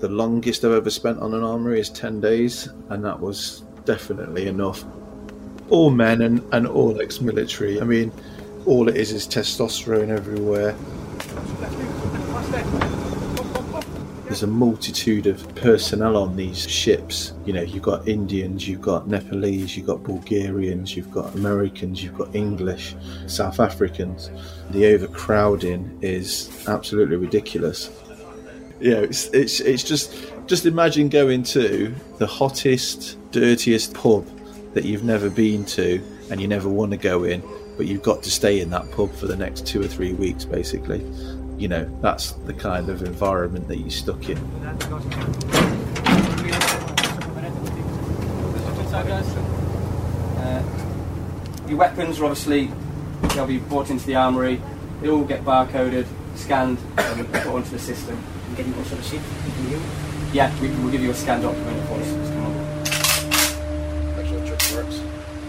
[0.00, 4.46] The longest I've ever spent on an armory is 10 days, and that was definitely
[4.46, 4.84] enough.
[5.68, 7.78] All men and, and all ex military.
[7.78, 8.10] I mean,
[8.66, 10.76] all it is is testosterone everywhere.
[14.24, 17.34] There's a multitude of personnel on these ships.
[17.44, 22.16] You know, you've got Indians, you've got Nepalese, you've got Bulgarians, you've got Americans, you've
[22.16, 22.94] got English,
[23.26, 24.30] South Africans.
[24.70, 27.90] The overcrowding is absolutely ridiculous.
[28.80, 34.26] Know, it's, it's, it's just, just imagine going to the hottest, dirtiest pub
[34.72, 37.42] that you've never been to and you never want to go in,
[37.76, 40.44] but you've got to stay in that pub for the next two or three weeks,
[40.44, 41.04] basically.
[41.58, 44.38] You know, that's the kind of environment that you're stuck in.
[50.36, 50.62] Uh,
[51.68, 52.70] your weapons are obviously
[53.34, 54.60] they'll be brought into the armory.
[55.00, 58.22] They all get barcoded, scanned, and put onto the system.
[58.56, 59.80] Get you also receipt from you?
[60.32, 62.31] Yeah, we will give you a scanned document for this.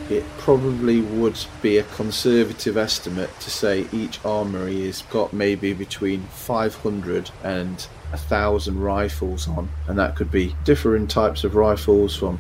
[0.10, 6.24] It probably would be a conservative estimate to say each armory has got maybe between
[6.24, 12.40] 500 and 1,000 rifles on, and that could be different types of rifles from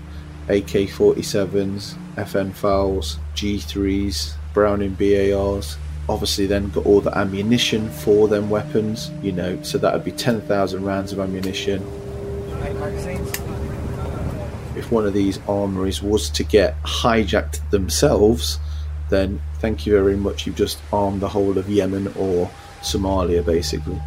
[0.49, 5.78] AK 47s, FN FALs, G3s, Browning BARs.
[6.09, 10.11] Obviously, then got all the ammunition for them weapons, you know, so that would be
[10.11, 11.82] 10,000 rounds of ammunition.
[12.59, 13.42] Right magazines.
[14.84, 18.59] If one of these armories was to get hijacked themselves,
[19.09, 20.45] then thank you very much.
[20.45, 23.99] You've just armed the whole of Yemen or Somalia, basically.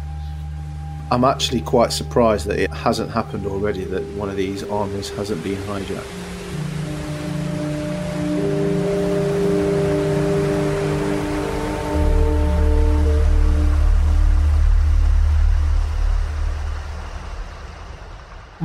[1.09, 5.43] I'm actually quite surprised that it hasn't happened already, that one of these armies hasn't
[5.43, 6.26] been hijacked.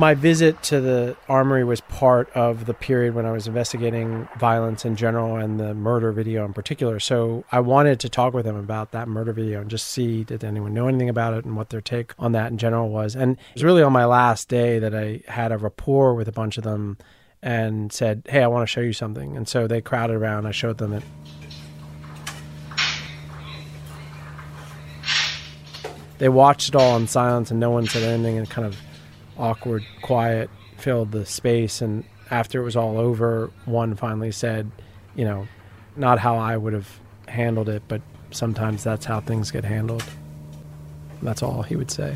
[0.03, 4.83] My visit to the armory was part of the period when I was investigating violence
[4.83, 6.99] in general and the murder video in particular.
[6.99, 10.43] So I wanted to talk with them about that murder video and just see did
[10.43, 13.15] anyone know anything about it and what their take on that in general was.
[13.15, 16.33] And it was really on my last day that I had a rapport with a
[16.33, 16.97] bunch of them
[17.41, 19.37] and said, Hey, I want to show you something.
[19.37, 20.47] And so they crowded around.
[20.47, 21.03] I showed them it.
[26.17, 28.77] They watched it all in silence and no one said anything and kind of
[29.37, 34.69] awkward quiet filled the space and after it was all over one finally said
[35.15, 35.47] you know
[35.95, 38.01] not how i would have handled it but
[38.35, 40.03] sometimes that's how things get handled.
[41.21, 42.15] That's all he would say.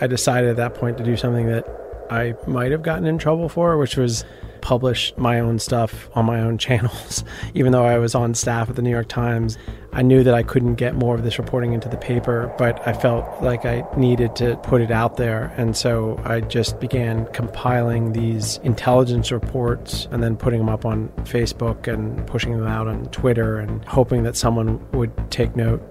[0.00, 1.64] I decided at that point to do something that
[2.10, 4.24] i might have gotten in trouble for which was
[4.60, 7.22] publish my own stuff on my own channels
[7.54, 9.56] even though i was on staff at the new york times
[9.94, 12.94] I knew that I couldn't get more of this reporting into the paper, but I
[12.94, 15.52] felt like I needed to put it out there.
[15.58, 21.10] And so I just began compiling these intelligence reports and then putting them up on
[21.24, 25.82] Facebook and pushing them out on Twitter and hoping that someone would take note.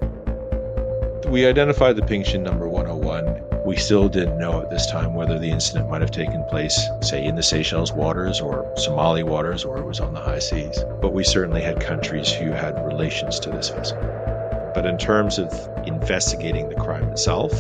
[1.27, 3.30] We identified the Ping Shin number 101.
[3.72, 7.26] We still didn't know at this time whether the incident might have taken place, say,
[7.26, 10.84] in the Seychelles waters or Somali waters or it was on the high seas.
[10.99, 13.97] But we certainly had countries who had relations to this vessel.
[14.76, 15.53] But in terms of
[15.88, 17.53] investigating the crime itself,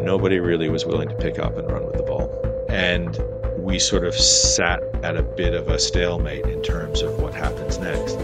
[0.00, 2.32] nobody really was willing to pick up and run with the ball.
[2.70, 3.14] And
[3.58, 7.76] we sort of sat at a bit of a stalemate in terms of what happens
[7.76, 8.16] next.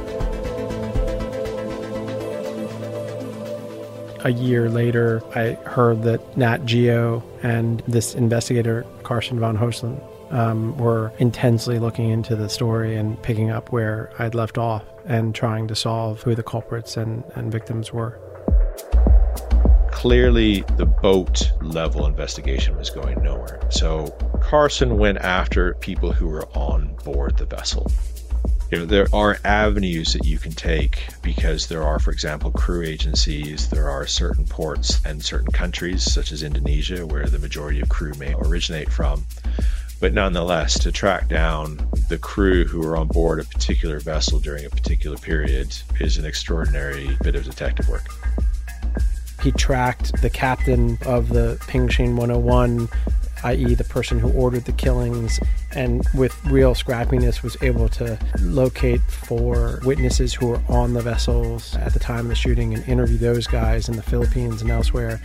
[4.25, 10.01] A year later, I heard that Nat Geo and this investigator, Karsten von Hoesslin,
[10.33, 15.35] um, were intensely looking into the story and picking up where I'd left off and
[15.35, 18.19] trying to solve who the culprits and, and victims were.
[19.93, 23.61] Clearly, the boat level investigation was going nowhere.
[23.71, 24.07] So
[24.41, 27.93] Carson went after people who were on board the vessel
[28.71, 32.83] you know, there are avenues that you can take because there are, for example, crew
[32.83, 37.89] agencies, there are certain ports and certain countries, such as Indonesia, where the majority of
[37.89, 39.25] crew may originate from.
[40.01, 44.65] But nonetheless, to track down the crew who are on board a particular vessel during
[44.65, 48.07] a particular period is an extraordinary bit of detective work.
[49.43, 52.89] He tracked the captain of the Ping Shin 101
[53.45, 55.39] i.e., the person who ordered the killings,
[55.73, 61.77] and with real scrappiness was able to locate four witnesses who were on the vessels
[61.77, 65.21] at the time of the shooting and interview those guys in the Philippines and elsewhere.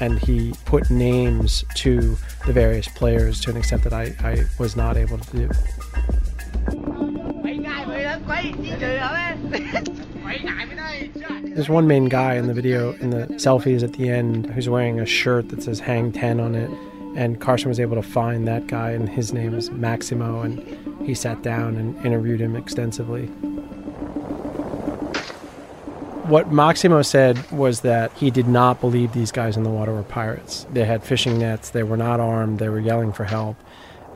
[0.00, 2.16] And he put names to
[2.46, 5.50] the various players to an extent that I, I was not able to do.
[11.54, 15.00] There's one main guy in the video in the selfies at the end who's wearing
[15.00, 16.70] a shirt that says Hang 10 on it.
[17.16, 20.42] And Karsten was able to find that guy, and his name is Maximo.
[20.42, 23.26] And he sat down and interviewed him extensively.
[26.26, 30.04] What Maximo said was that he did not believe these guys in the water were
[30.04, 30.66] pirates.
[30.72, 33.56] They had fishing nets, they were not armed, they were yelling for help.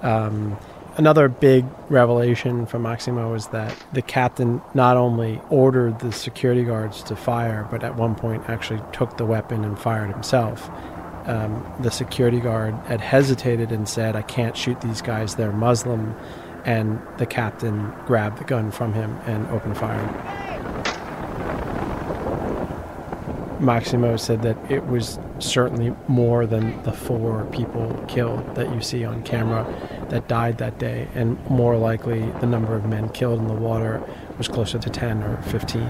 [0.03, 0.57] Um,
[0.97, 7.03] Another big revelation from Maximo was that the captain not only ordered the security guards
[7.05, 10.70] to fire, but at one point actually took the weapon and fired himself.
[11.27, 16.14] Um, the security guard had hesitated and said, I can't shoot these guys, they're Muslim.
[16.64, 20.55] And the captain grabbed the gun from him and opened fire.
[23.61, 29.05] Maximo said that it was certainly more than the four people killed that you see
[29.05, 29.66] on camera
[30.11, 34.03] that died that day, and more likely the number of men killed in the water
[34.39, 35.83] was closer to 10 or 15.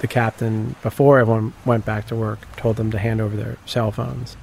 [0.00, 3.90] The captain, before everyone went back to work, told them to hand over their cell
[3.90, 4.36] phones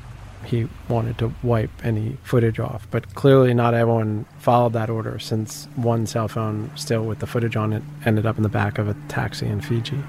[0.45, 2.87] he wanted to wipe any footage off.
[2.91, 7.55] But clearly, not everyone followed that order since one cell phone, still with the footage
[7.55, 9.99] on it, ended up in the back of a taxi in Fiji.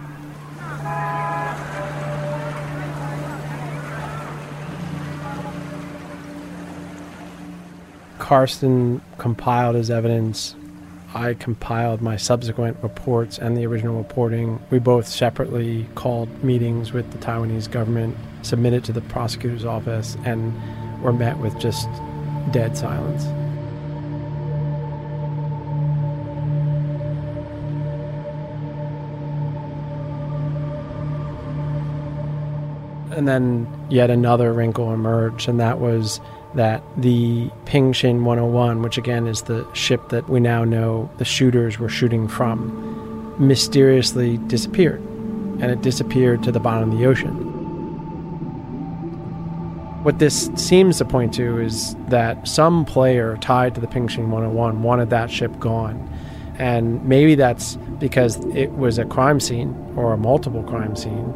[8.26, 10.56] Karsten compiled his evidence.
[11.14, 14.60] I compiled my subsequent reports and the original reporting.
[14.68, 20.52] We both separately called meetings with the Taiwanese government submitted to the prosecutor's office and
[21.04, 21.88] were met with just
[22.50, 23.22] dead silence.
[33.16, 36.20] And then yet another wrinkle emerged, and that was
[36.56, 41.24] that the Ping Pingshin 101, which again is the ship that we now know the
[41.24, 45.00] shooters were shooting from, mysteriously disappeared.
[45.60, 47.34] And it disappeared to the bottom of the ocean.
[50.02, 54.30] What this seems to point to is that some player tied to the Ping Shin
[54.30, 56.08] 101 wanted that ship gone.
[56.58, 61.34] And maybe that's because it was a crime scene or a multiple crime scene.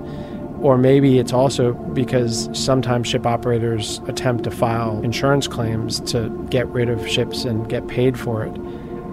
[0.61, 6.66] Or maybe it's also because sometimes ship operators attempt to file insurance claims to get
[6.68, 8.52] rid of ships and get paid for it.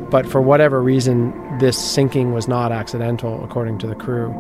[0.10, 4.32] But for whatever reason, this sinking was not accidental, according to the crew.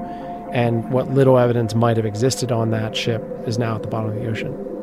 [0.51, 4.09] And what little evidence might have existed on that ship is now at the bottom
[4.11, 4.76] of the ocean.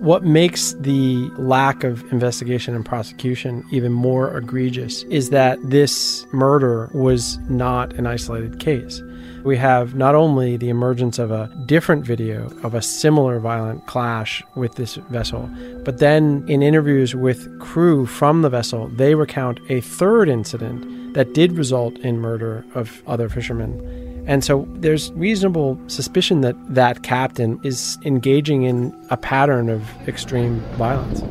[0.00, 6.88] What makes the lack of investigation and prosecution even more egregious is that this murder
[6.94, 9.02] was not an isolated case.
[9.44, 14.42] We have not only the emergence of a different video of a similar violent clash
[14.54, 15.50] with this vessel,
[15.84, 21.34] but then in interviews with crew from the vessel, they recount a third incident that
[21.34, 23.99] did result in murder of other fishermen.
[24.26, 30.60] And so there's reasonable suspicion that that captain is engaging in a pattern of extreme
[30.76, 31.22] violence.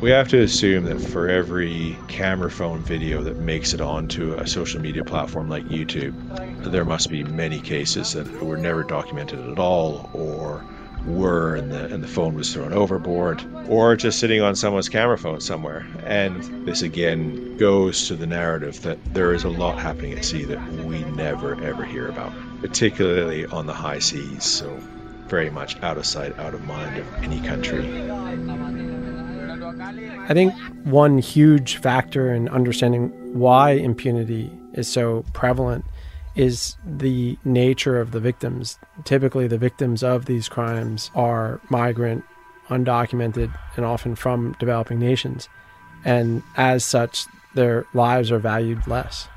[0.00, 4.46] We have to assume that for every camera phone video that makes it onto a
[4.46, 6.14] social media platform like YouTube,
[6.70, 10.62] there must be many cases that were never documented at all or
[11.06, 15.16] were and the, and the phone was thrown overboard or just sitting on someone's camera
[15.16, 15.86] phone somewhere.
[16.04, 20.44] And this again goes to the narrative that there is a lot happening at sea
[20.44, 24.44] that we never ever hear about, particularly on the high seas.
[24.44, 24.78] So,
[25.26, 27.84] very much out of sight, out of mind of any country.
[30.28, 30.54] I think
[30.84, 35.84] one huge factor in understanding why impunity is so prevalent
[36.36, 38.78] is the nature of the victims.
[39.04, 42.24] Typically, the victims of these crimes are migrant,
[42.68, 45.48] undocumented, and often from developing nations.
[46.04, 49.28] And as such, their lives are valued less.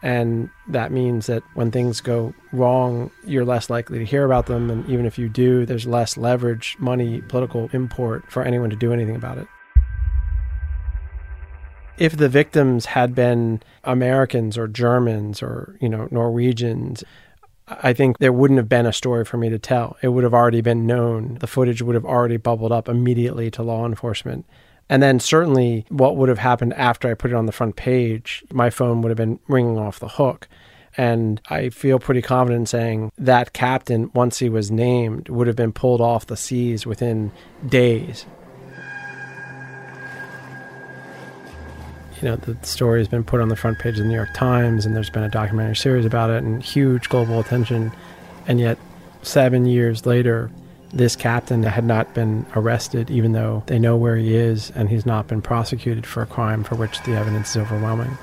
[0.00, 4.70] And that means that when things go wrong, you're less likely to hear about them.
[4.70, 8.92] And even if you do, there's less leverage, money, political import for anyone to do
[8.92, 9.48] anything about it
[11.98, 17.04] if the victims had been Americans or Germans or, you know, Norwegians,
[17.66, 19.96] I think there wouldn't have been a story for me to tell.
[20.02, 21.38] It would have already been known.
[21.40, 24.44] The footage would have already bubbled up immediately to law enforcement.
[24.88, 28.44] And then certainly what would have happened after I put it on the front page,
[28.52, 30.46] my phone would have been ringing off the hook.
[30.96, 35.72] And I feel pretty confident saying that captain, once he was named, would have been
[35.72, 37.32] pulled off the seas within
[37.66, 38.26] days.
[42.24, 44.32] You know, the story has been put on the front page of the New York
[44.32, 47.92] Times, and there's been a documentary series about it, and huge global attention.
[48.48, 48.78] And yet,
[49.20, 50.50] seven years later,
[50.90, 55.04] this captain had not been arrested, even though they know where he is, and he's
[55.04, 58.16] not been prosecuted for a crime for which the evidence is overwhelming.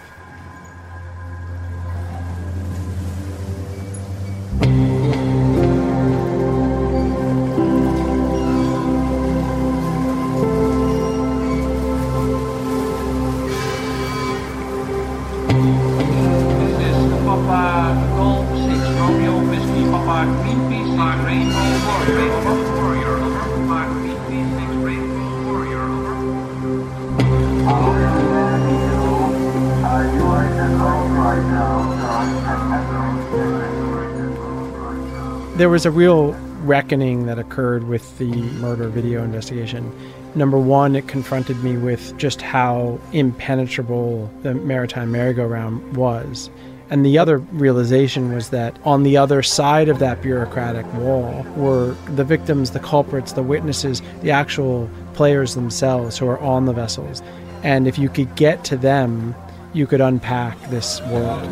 [35.71, 39.89] Was a real reckoning that occurred with the murder video investigation.
[40.35, 46.49] Number one, it confronted me with just how impenetrable the maritime merry-go-round was.
[46.89, 51.95] And the other realization was that on the other side of that bureaucratic wall were
[52.15, 57.21] the victims, the culprits, the witnesses, the actual players themselves who are on the vessels.
[57.63, 59.33] And if you could get to them,
[59.71, 61.47] you could unpack this world.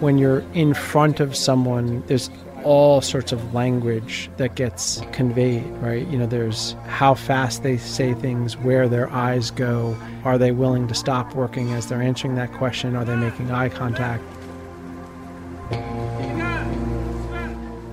[0.00, 2.30] When you're in front of someone, there's
[2.64, 6.06] all sorts of language that gets conveyed, right?
[6.08, 9.96] You know, there's how fast they say things, where their eyes go.
[10.24, 12.96] Are they willing to stop working as they're answering that question?
[12.96, 14.22] Are they making eye contact?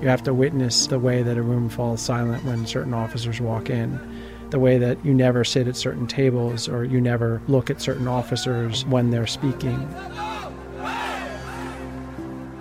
[0.01, 3.69] You have to witness the way that a room falls silent when certain officers walk
[3.69, 3.99] in,
[4.49, 8.07] the way that you never sit at certain tables or you never look at certain
[8.07, 9.87] officers when they're speaking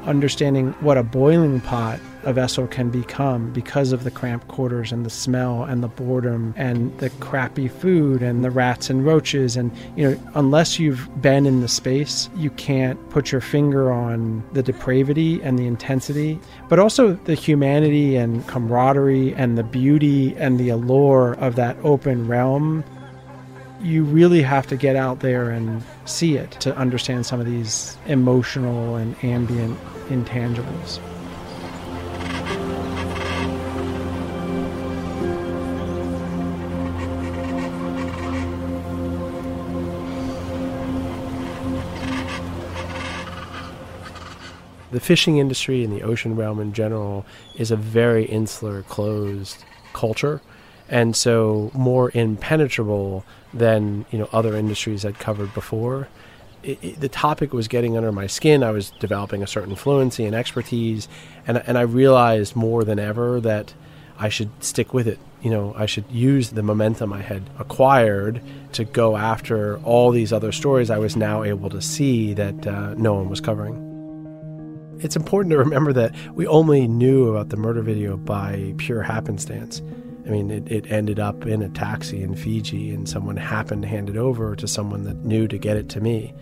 [0.05, 5.07] understanding what a boiling pot a vessel can become because of the cramped quarters and
[5.07, 9.73] the smell and the boredom and the crappy food and the rats and roaches and
[9.97, 14.63] you know unless you've been in the space you can't put your finger on the
[14.63, 16.39] depravity and the intensity
[16.69, 22.27] but also the humanity and camaraderie and the beauty and the allure of that open
[22.27, 22.85] realm.
[23.81, 27.97] You really have to get out there and see it to understand some of these
[28.07, 31.01] emotional and ambient intangibles.
[44.91, 47.25] The fishing industry and the ocean realm in general
[47.57, 50.41] is a very insular, closed culture
[50.91, 53.25] and so more impenetrable
[53.55, 56.09] than you know other industries I'd covered before.
[56.63, 58.63] It, it, the topic was getting under my skin.
[58.63, 61.09] I was developing a certain fluency and expertise,
[61.47, 63.73] and and I realized more than ever that
[64.19, 65.19] I should stick with it.
[65.41, 70.33] You know, I should use the momentum I had acquired to go after all these
[70.35, 73.87] other stories I was now able to see that uh, no one was covering.
[74.99, 79.81] It's important to remember that we only knew about the murder video by pure happenstance.
[80.31, 83.89] I mean, it, it ended up in a taxi in Fiji, and someone happened to
[83.89, 86.33] hand it over to someone that knew to get it to me.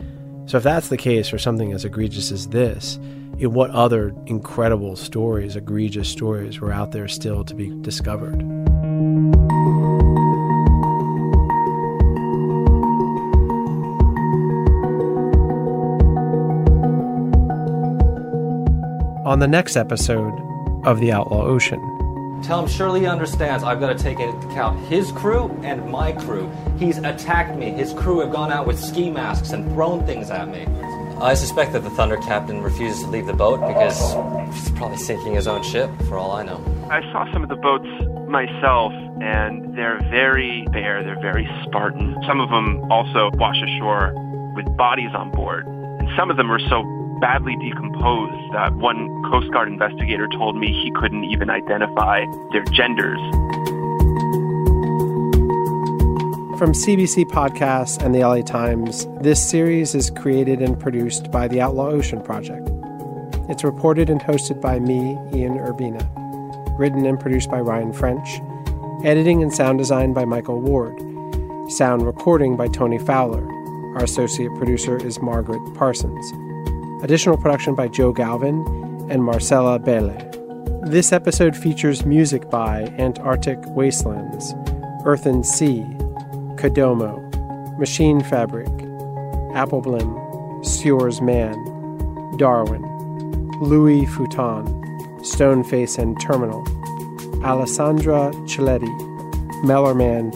[0.44, 2.96] So, if that's the case for something as egregious as this,
[3.38, 8.42] in what other incredible stories, egregious stories, were out there still to be discovered?
[19.24, 20.38] On the next episode
[20.84, 21.97] of The Outlaw Ocean,
[22.42, 26.50] Tell him Shirley understands I've got to take into account his crew and my crew.
[26.78, 27.70] He's attacked me.
[27.70, 30.66] His crew have gone out with ski masks and thrown things at me.
[31.20, 34.14] I suspect that the Thunder captain refuses to leave the boat because
[34.54, 36.62] he's probably sinking his own ship, for all I know.
[36.90, 37.88] I saw some of the boats
[38.28, 42.16] myself, and they're very bare, they're very Spartan.
[42.26, 44.14] Some of them also wash ashore
[44.54, 46.84] with bodies on board, and some of them are so
[47.20, 53.18] badly decomposed that one Coast Guard investigator told me he couldn't even identify their genders.
[56.58, 61.60] From CBC Podcasts and the LA Times, this series is created and produced by the
[61.60, 62.68] Outlaw Ocean Project.
[63.48, 66.02] It's reported and hosted by me, Ian Urbina.
[66.76, 68.40] Written and produced by Ryan French.
[69.04, 70.98] Editing and sound design by Michael Ward.
[71.70, 73.46] Sound recording by Tony Fowler.
[73.94, 76.47] Our associate producer is Margaret Parsons.
[77.00, 78.66] Additional production by Joe Galvin
[79.08, 80.16] and Marcella Bele.
[80.82, 84.52] This episode features music by Antarctic Wastelands,
[85.04, 85.82] Earthen Sea,
[86.56, 87.16] Kodomo,
[87.78, 88.66] Machine Fabric,
[89.54, 91.54] Appleblim, Stewars Man,
[92.36, 92.82] Darwin,
[93.60, 94.66] Louis Futon,
[95.20, 96.64] Stoneface and Terminal,
[97.44, 98.92] Alessandra Chiletti,
[99.62, 100.34] Mellerman,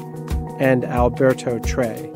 [0.61, 2.12] and Alberto Trey.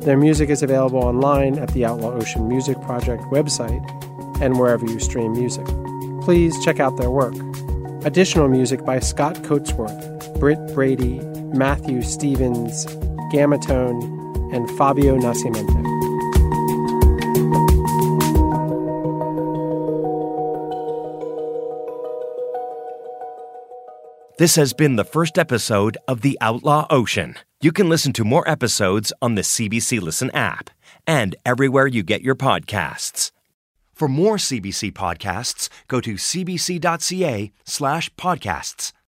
[0.00, 3.84] Their music is available online at the Outlaw Ocean Music Project website
[4.40, 5.66] and wherever you stream music.
[6.22, 7.34] Please check out their work.
[8.06, 11.20] Additional music by Scott Coatsworth, Britt Brady,
[11.52, 12.86] Matthew Stevens,
[13.30, 15.90] Gamatone, and Fabio Nascimento.
[24.38, 27.36] This has been the first episode of The Outlaw Ocean.
[27.62, 30.70] You can listen to more episodes on the CBC Listen app
[31.06, 33.32] and everywhere you get your podcasts.
[33.92, 38.92] For more CBC podcasts, go to cbc.ca slash podcasts.